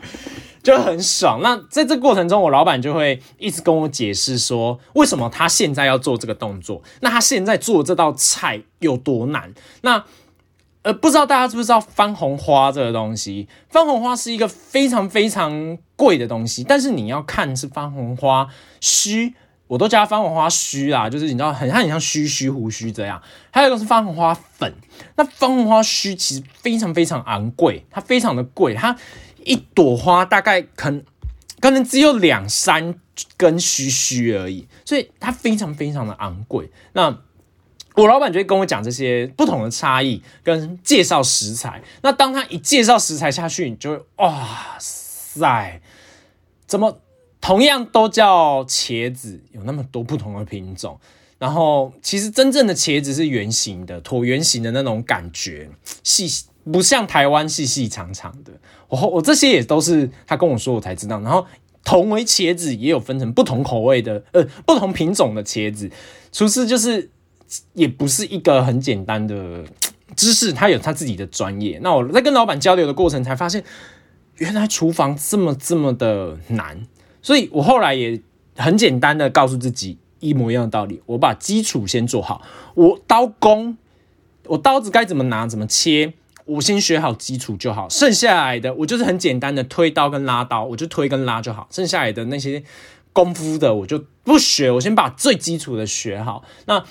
[0.60, 1.40] 就很爽。
[1.40, 6.82] 那在这过程中，我老板就会一直跟我解释说，为什么他现在要做这个动作？
[7.00, 9.54] 那他现在做这道菜有多难？
[9.82, 10.04] 那
[10.88, 13.46] 呃，不知道大家知不知道番红花这个东西？
[13.68, 18.48] 番红花是一个非常非常贵的东西，但是你要看是番红花
[18.80, 19.34] 须，
[19.66, 23.20] 我都叫它番红花须啦，就是你知道很它很像须须胡须这样。
[23.50, 24.72] 还有一个是番红花粉，
[25.16, 28.96] 那番红花须其实非常非常昂贵，它非常的贵，它。
[29.44, 31.02] 一朵花大概可能
[31.60, 32.94] 可能只有两三
[33.36, 36.70] 根须须而已，所以它非常非常的昂贵。
[36.94, 37.18] 那
[37.98, 41.82] 我老板就会跟我讲这些不同的差异，跟介绍食材。
[42.02, 45.80] 那当他一介绍食材下去，你就会哇塞，
[46.66, 47.00] 怎么
[47.40, 50.98] 同样都叫茄子，有那么多不同的品种？
[51.38, 55.68] 然后其实真正的茄子是圆形的，椭圆形的那种感觉，
[56.04, 56.44] 细。
[56.70, 58.52] 不像台湾细细长长的，
[58.88, 61.18] 我我这些也都是他跟我说我才知道。
[61.20, 61.46] 然后
[61.82, 65.90] 同为茄子，也有分成不同口味的，呃，不同品种的茄子。
[66.30, 67.10] 厨师就是
[67.74, 69.64] 也不是一个很简单的
[70.16, 71.78] 知识，他有他自己的专业。
[71.82, 73.62] 那我在跟老板交流的过程，才发现
[74.36, 76.86] 原来厨房这么这么的难。
[77.22, 78.20] 所以我后来也
[78.56, 82.42] 很简单的告诉自己一模一样的道理：我把基础先做好，
[82.74, 83.76] 我刀工，
[84.44, 86.14] 我刀子该怎么拿，怎么切。
[86.46, 91.68] 我先学好基础就好，剩下来的我就是很简单的推刀跟拉刀，我就推跟拉就好。
[91.70, 92.62] 剩下来的那些
[93.12, 96.42] 功夫的我就不学，我先把最基础的学好。
[96.64, 96.82] 那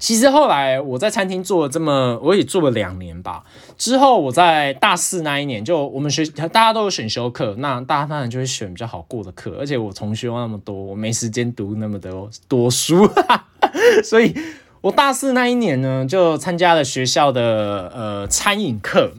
[0.00, 3.44] 其实后来我在餐厅做了这么，我也做了两年吧。
[3.76, 9.58] 之后我在大四那一年，就我们学大家都有选修课，那大家当然就会选比较好过的课。
[9.60, 13.06] 而且我重修那么多，我没时间读那么多多书，
[14.02, 14.34] 所以
[14.80, 19.12] 我大四那一年呢，就参加了学校的呃餐饮课。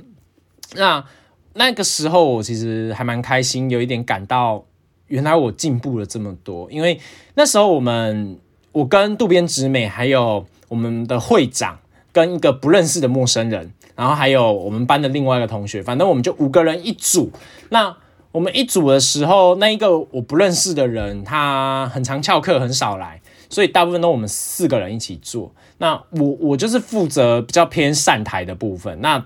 [0.74, 1.06] 那
[1.54, 4.66] 那个时候我其实还蛮开心，有一点感到
[5.06, 6.72] 原来我进步了这么多。
[6.72, 7.00] 因为
[7.36, 8.40] 那时候我们
[8.72, 10.44] 我跟渡边直美还有。
[10.72, 11.80] 我们的会长
[12.14, 17.30] 跟一个不认识的陌生人，然后还有我们班的另外一个同学，反正我们就五个人一组。
[17.70, 17.98] 那
[18.32, 25.54] 我们一组的时候，那一个我不认识的人，他很常翘课，很少来，所以大部分都我们四个人一起做。
[25.80, 29.02] 那我我就是负责比较偏善台的部分。
[29.02, 29.26] 那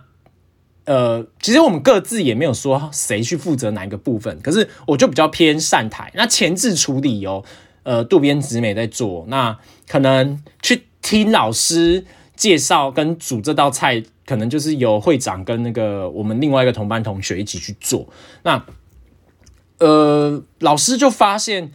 [0.85, 6.11] 呃，其实我们各自也没有说谁去负责哪一个部分，可是我就比较偏善台。
[6.15, 7.43] 那前置处理哦，
[7.83, 10.87] 呃，渡边直美在做，那可能去。
[11.05, 12.03] 听老师
[12.35, 18.07] 介绍跟煮这道菜，可能就是由会长跟那个我们另外一个同班同学一起去做。
[18.41, 18.65] 那
[19.77, 21.71] 呃，老师就发现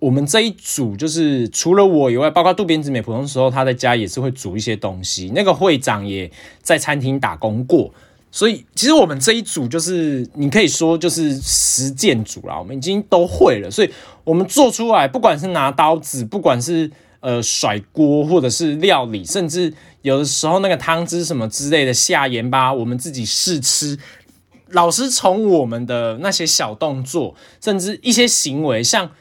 [0.00, 5.32] 我们这一组就是除了我以外，包括渡边直美，普通时候他在家也是会煮一些东西。
[5.34, 6.30] 那个会长也
[6.60, 7.90] 在餐厅打工过，
[8.30, 13.70] 所以其实我们这一组就是你可以说就是实践组啦，我们已经都会了。
[13.70, 13.90] 所以
[14.24, 16.90] 我们做出来，不管是拿刀子，不管是
[17.22, 23.96] 呃，甩锅或者是料理，甚至有的时候那个汤汁什么之类的下盐巴，我们自己试吃。
[24.70, 29.12] 老师从我们的那些小动作，甚至一些行为，像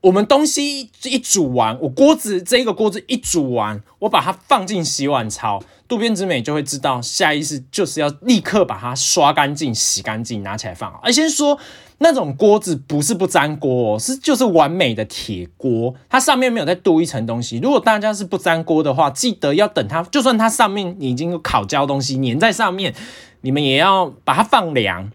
[0.00, 10.90] 我们东西一煮完，我锅子这个锅子一煮完，我把它放进洗碗槽，渡边直美就会知道，下意识就是要立刻把它刷干净、洗干净，拿起来放。
[11.02, 11.58] 而先说。
[12.02, 17.58] 那种锅子不是不粘锅，哦是就是完美的铁锅，它上面没有再镀一层东西。
[17.58, 22.94] 如果大家是不粘锅的话，记得要等它，就算它上面已经有烤焦东西粘在上面，
[23.42, 25.12] 你们也要把它放凉，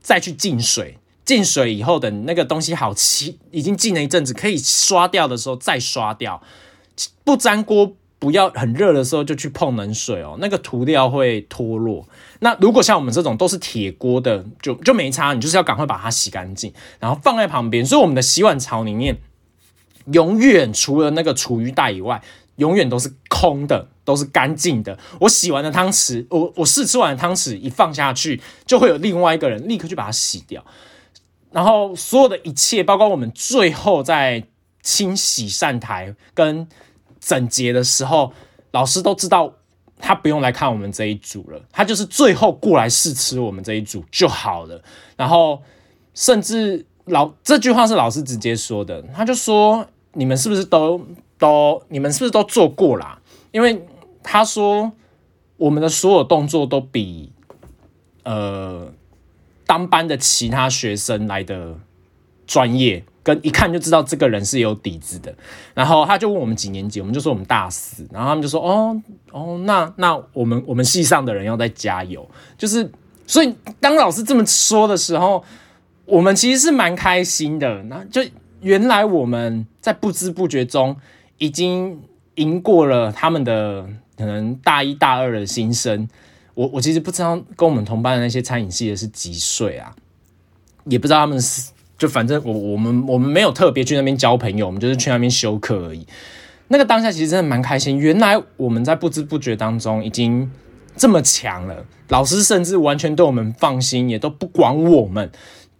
[0.00, 0.98] 再去浸水。
[1.24, 6.40] 浸水以后，等那个东西好漆，已经浸了一阵子，可以刷掉的时候再刷掉。
[7.24, 7.96] 不粘锅。
[8.20, 12.06] 不要很热的时候就去碰冷水哦，那个涂料会脱落。
[12.40, 17.84] 那如果像我们这种都是铁锅的，就就没差，你就是要赶快把它洗干净，然后放在旁边。
[17.84, 19.16] 所以我们的洗碗槽里面
[20.12, 22.22] 永远除了那个厨余袋以外，
[22.56, 24.98] 永远都是空的，都是干净的。
[25.20, 30.62] 我洗完的汤匙，我我试吃完的汤匙一放下去，就会有另外一个人立刻去把它洗掉。
[31.52, 34.44] 然后所有的一切，包括我们最后在
[34.82, 36.68] 清洗扇台跟。
[37.20, 38.32] 整洁的时候，
[38.72, 39.52] 老师都知道
[39.98, 44.82] 他不用来看我们这一组了，他就是最后过来试吃我们这一组就好了。
[45.16, 45.60] 然后，
[46.14, 51.00] 甚至老这句话是老师直接说的，他就说：“你们是不是都
[51.38, 53.20] 都你们是不是都做过啦？”
[53.52, 53.86] 因为
[54.22, 54.90] 他说
[55.56, 57.32] 我们的所有动作都比
[58.24, 58.90] 呃
[59.66, 61.76] 当班的其他学生来的
[62.46, 63.04] 专业。
[63.42, 65.34] 一看就知道这个人是有底子的，
[65.74, 72.90] 然后他就问我们几年级，我们就说我们大四，然后他们就说哦哦，那那我们我们系上的人要再加油，就是
[73.26, 75.44] 所以当老师这么说的时候，
[76.04, 77.82] 我们其实是蛮开心的。
[77.84, 78.22] 那就
[78.60, 80.96] 原来我们在不知不觉中
[81.38, 82.00] 已经
[82.36, 86.08] 赢过了他们的可能大一大二的新生。
[86.54, 89.94] 我我其实不知道跟我们同班的那些餐饮系的是几岁啊，
[90.84, 91.70] 也不知道他们是。
[92.00, 96.06] 就反正我我们我们没有特别去那边交朋友，我们就是去那边修课而已。
[96.68, 100.50] 那个当下其实真的蛮开心，原来我们在不知不觉当中已经
[100.96, 101.84] 这么强了。
[102.08, 105.30] 老师甚至完全对我们放心，也都不管我们，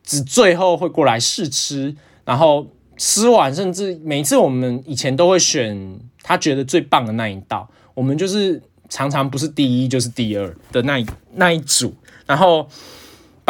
[0.02, 1.96] 只最后会过来试吃，
[2.26, 2.66] 然后
[2.98, 8.60] 吃完，甚至每次我们以前都会选他觉得最棒的那一道，我们就是
[8.90, 11.94] 常常不是第一就是第二的那一那一组，
[12.26, 12.68] 然后。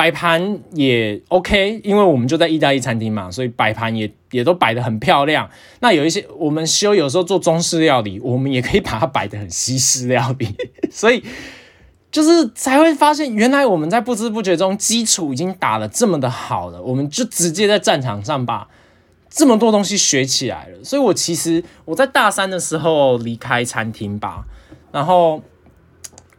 [0.00, 5.46] 摆盘也 OK，因为我们就在意大利餐厅嘛，所以摆盘也也都摆得很漂亮。
[5.80, 10.48] 那有一些我们修有时候做中式料理，我们也可以把它摆得很西式料理，
[10.90, 11.22] 所以
[12.10, 18.66] 就是才会发现，原来我们在不知不觉中基础已经打得这么的好了，我们就直接在战场上把
[19.28, 20.82] 这么多东西学起来了。
[20.82, 24.46] 所以我其实我在大三的时候离开餐厅吧，
[24.92, 25.42] 然后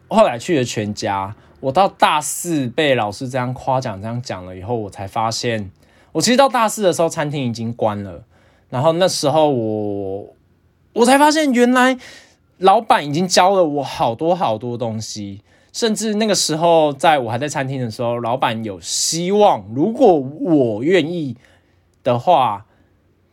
[0.08, 1.36] 后来去了全家。
[1.62, 5.72] 我到大四被老师这样夸奖、这样讲了以后，我才发现，
[6.12, 8.24] 我其实到大四的时候，餐厅已经关了。
[8.70, 10.36] 然后那时候我，
[10.94, 11.98] 我才发现，原来
[12.58, 15.42] 老板已经教了我好多好多东西。
[15.74, 21.38] 甚至那个时候，在我还在餐厅的时候，老板有希望，如果我愿意
[22.04, 22.66] 的话，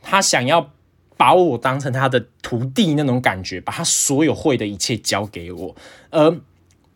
[0.02, 0.70] 他想要
[1.16, 5.74] 把我当成他的徒弟那种感觉，把他所有会的一切教给我。
[6.10, 6.38] 而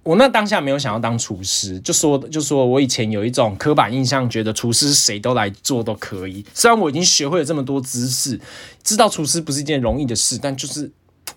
[0.02, 6.44] 我那当下没有想要当厨师，就说就说我以前有一种刻板印象，觉得厨师谁都来做都可以。
[6.52, 8.40] 虽然我已经学会了这么多知识，
[8.82, 10.90] 知道厨师不是一件容易的事，但就是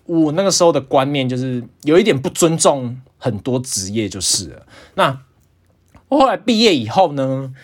[0.04, 4.66] 我那个时候的观念就是有一点不尊重很多职业就是了。
[4.94, 5.20] 那
[6.08, 7.54] 后来毕业以后呢？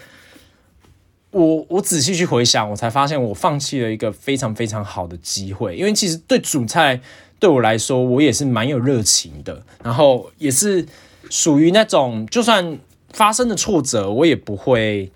[1.31, 5.75] 我我仔细去回想，我才发现我放弃了一个非常非常好的机会。
[5.75, 7.01] 因为其实对煮菜
[7.43, 10.87] 对我来说，我也是蛮有热情的，然后也是
[11.29, 12.79] 属于那种就算
[13.13, 15.11] 发生的挫折，我也不会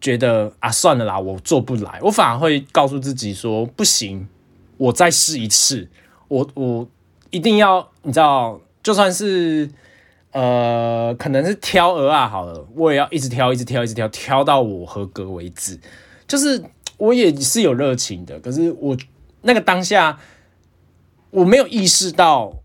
[0.00, 4.26] 觉得啊算了啦，我做不来，我反而会告诉自己说不行，
[4.76, 5.88] 我再试一次，
[6.26, 6.88] 我我
[7.30, 9.70] 一定要你知道，就算是。
[10.34, 15.78] 呃，可能是挑鹅啊，好了，我也要一直挑，一直挑，一直挑，挑到我合格为止。
[16.26, 16.64] 就是
[16.96, 18.96] 我也是有热情的，可是我
[19.42, 20.18] 那个当下
[21.32, 22.62] 我没有意识到，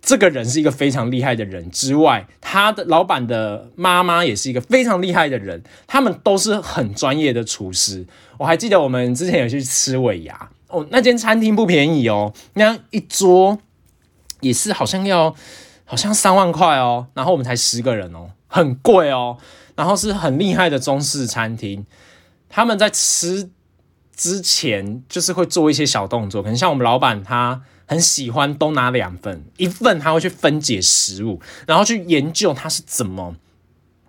[0.00, 8.06] 这个人是一个非常厉害的人之外，他的老板的妈妈也是一个非常厉害的人，他们都是很专业的厨师。
[8.38, 13.58] 我还记得我们之前有去吃尾牙哦，那间餐厅不便宜哦，那一桌
[14.40, 15.34] 也是好像要。
[15.90, 19.38] 好像三万块哦，然后我们才十个人哦，很贵哦。
[19.74, 21.86] 然后是很厉害的中式餐厅，
[22.46, 23.48] 他们在吃
[24.18, 33.36] 之前就是会做一些小动作，可能像我们老板他很喜欢都拿两份，一份他会去分解食物，然后去研究他是怎么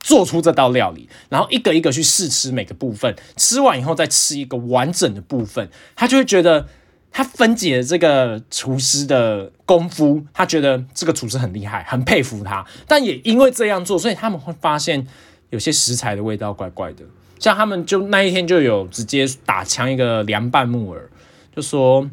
[0.01, 6.67] 做出这道料理，然后一个一个去试吃每个部分，吃完以后再吃一个完整的部分，他就会觉得。
[7.11, 12.63] 他分解了这个厨师的功夫，他觉得这个厨师很厉害，很佩服他。
[12.87, 15.07] 但也因为这样做，所以他们会发现
[15.49, 17.03] 有些食材的味道怪怪的。
[17.39, 21.09] 像他们就那一天就有直接打枪一个凉拌木耳，
[21.55, 22.07] 就说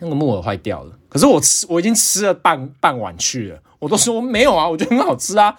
[0.00, 0.92] 那个木耳坏掉了。
[1.08, 5.56] 可是我吃我已经吃了半半碗去了，我都说没有啊，我觉得很好吃啊。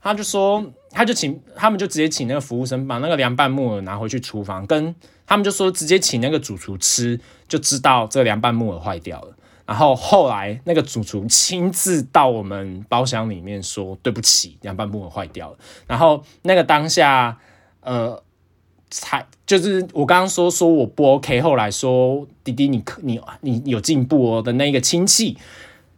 [0.00, 4.94] 他就说他就请他们就直接请那个服务生把那个凉拌木耳拿回去厨房跟。
[5.26, 7.18] 他们就说直接请那个主厨吃，
[7.48, 9.34] 就知道这个凉拌木耳坏掉了。
[9.64, 15.56] 然后后来那个主厨亲自到我们包厢里面说：“对不起，凉拌木耳坏掉了。”
[15.88, 17.38] 然后那个当下，
[17.84, 18.20] 呃，
[18.90, 25.38] 才就是我刚刚说说我不 OK，后来说弟弟你可你你有进步哦的那个亲戚，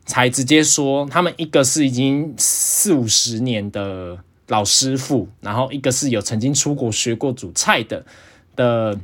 [0.05, 4.19] 才直接说他们一个是已经四五十年的
[4.49, 8.05] 老师傅，然后一个是有曾经出国学过煮菜的
[8.55, 8.99] 的。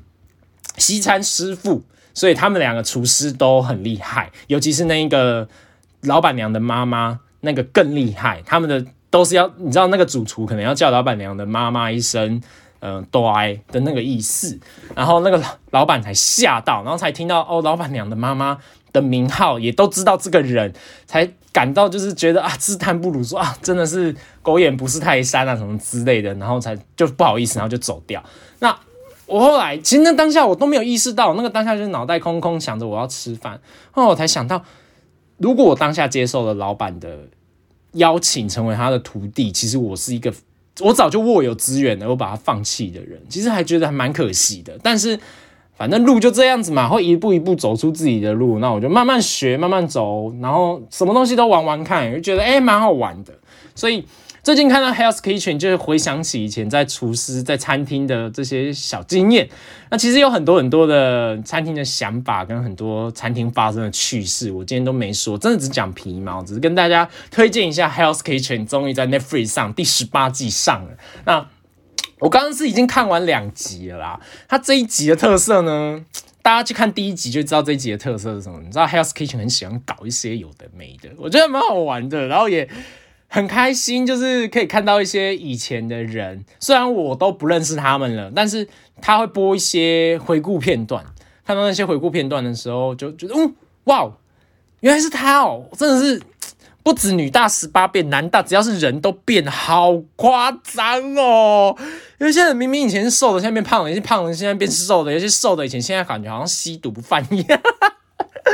[0.79, 1.83] 西餐师傅，
[2.15, 5.47] 所以他们两个厨师都很厉害，尤其是那一个
[6.01, 8.43] 老板娘的妈妈，那个更厉害。
[8.47, 12.41] 他们的都是要，你知道那个主厨可能要叫老板娘的妈妈一声，
[12.83, 14.59] 嗯，乖的那个意思。
[14.95, 18.59] 然后那个老板才吓到，然后才听到哦，老板娘的妈妈
[18.93, 20.73] 的名号，也都知道这个人，
[21.07, 28.23] 才感到就是觉得啊，自叹不如，说啊，真的是狗眼不识泰山啊，什么之类的，然后才就不好意思，然后就走掉。
[28.59, 28.77] 那。
[29.25, 33.59] 我后来其实那当下我都没有意识到，那个当下就是脑袋空空，想着我要吃饭。
[33.91, 34.63] 后来我才想到，
[35.39, 37.21] 如果我当下接受了老板的
[37.93, 40.31] 邀请，成为他的徒弟，其实我是一个
[40.81, 44.79] 我早就握有资源的，我把它放弃的人，其实还觉得还蛮可惜的。
[44.83, 45.19] 但是
[45.77, 53.33] 反正路就这样子嘛，会一步一步走出自己的路，那我就慢慢学，慢慢走，然后什么东西都玩玩看，就觉得哎蛮好玩的，
[53.75, 54.05] 所以。
[54.43, 59.49] 最近看到 Health Kitchen，就是回想起以前在厨师在餐厅的这些小经验。
[59.89, 70.91] 那其实有很多很多的餐厅的想法，跟很多餐厅发生的趣事，我今天都没说，真的只讲皮毛，只是跟大家推荐一下 Health Kitchen，终于在 Netflix 上第十八季上了。
[71.25, 71.47] 那
[72.19, 74.21] 我刚刚是已经看完两集了啦。
[74.49, 76.05] 它这一集的特色呢，
[76.43, 78.61] 大家去看第一集就知道这一集的特色是什么。
[78.61, 82.69] 你知道 Health Kitchen 很喜欢搞一些有的没的，我觉得蛮好玩的，然后也。
[83.35, 88.69] 很开心，就是可以看到一些以前的人，虽然我都不认识他们了，但是
[89.01, 91.03] 他会播一些回顾片段。
[91.43, 93.55] 看到那些回顾片段的时候，就觉得，嗯，
[93.85, 94.13] 哇，
[94.81, 95.67] 原来是他哦！
[95.79, 96.21] 真的是
[96.83, 101.75] 不止女大十八变，男大只要是人都变，好夸张哦！
[102.19, 107.61] 有些人明明以前是瘦的，现在变胖了；有些胖的，现在变瘦的；有些瘦的，以前现在感觉好像吸毒不犯一样。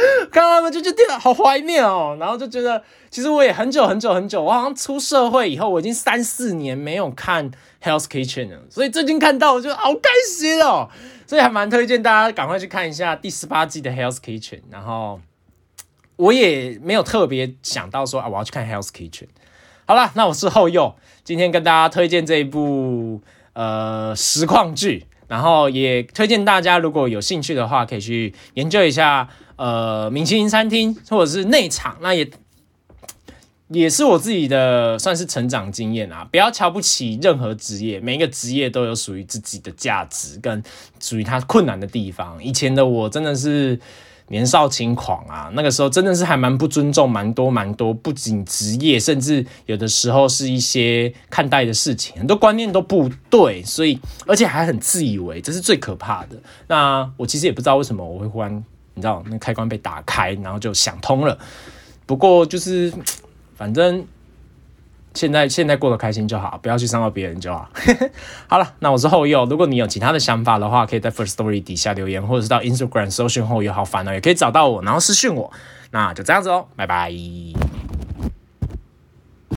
[0.30, 7.50] 看到他们就觉得好怀念哦，然后就觉得其实我也很久很久很久，我好像出社会以后，我已经三四年没有看
[7.82, 10.88] Health Kitchen 了，所以最近看到我就好开心哦，
[11.26, 14.60] 所以还蛮推荐大家赶快去看一下第十八季的 Health Kitchen。
[14.70, 15.20] 然后
[16.16, 19.28] 我也没有特别想到说啊，我要去看 Health Kitchen。
[19.86, 20.94] 好了，那我是后佑，
[21.24, 23.20] 今天跟大家推荐这一部
[23.54, 25.06] 呃实况剧。
[25.28, 29.28] 然后也推荐大家，如果有兴趣的话，可以去研究一下
[29.58, 32.30] 呃明星餐厅或者是内场，那也
[33.68, 36.26] 也是我自己的算是成长经验啊。
[36.30, 40.62] 不要瞧不起任何职业，每一个职业都有属于自己的价值跟
[40.98, 42.42] 属于它困难的地方。
[42.42, 43.78] 以前的我真的是。
[44.30, 56.36] 年少轻狂啊，那个时候真的是还蛮不尊重，蛮多蛮多，不仅职业，甚至有的时候是一些看待的事情，很多观念都不对，所以而且还很自以为，这是最可怕的。
[56.66, 58.62] 那我其实也不知道为什么我会忽然，
[58.98, 61.38] 你知道，那开关被打开，然后就想通了。
[62.04, 62.92] 不过就是
[63.56, 64.04] 反正。
[65.14, 67.68] 现在现在过得开心就好，不要去伤到别人就好。
[68.46, 75.50] 好了，那我是后右，如果你有其他的想法的话，可以在 First Story 底下留言，或者是到 Instagram 搜寻后右好烦哦，也可以找到我，然后私讯我。
[75.90, 77.10] 那就这样子哦，拜拜。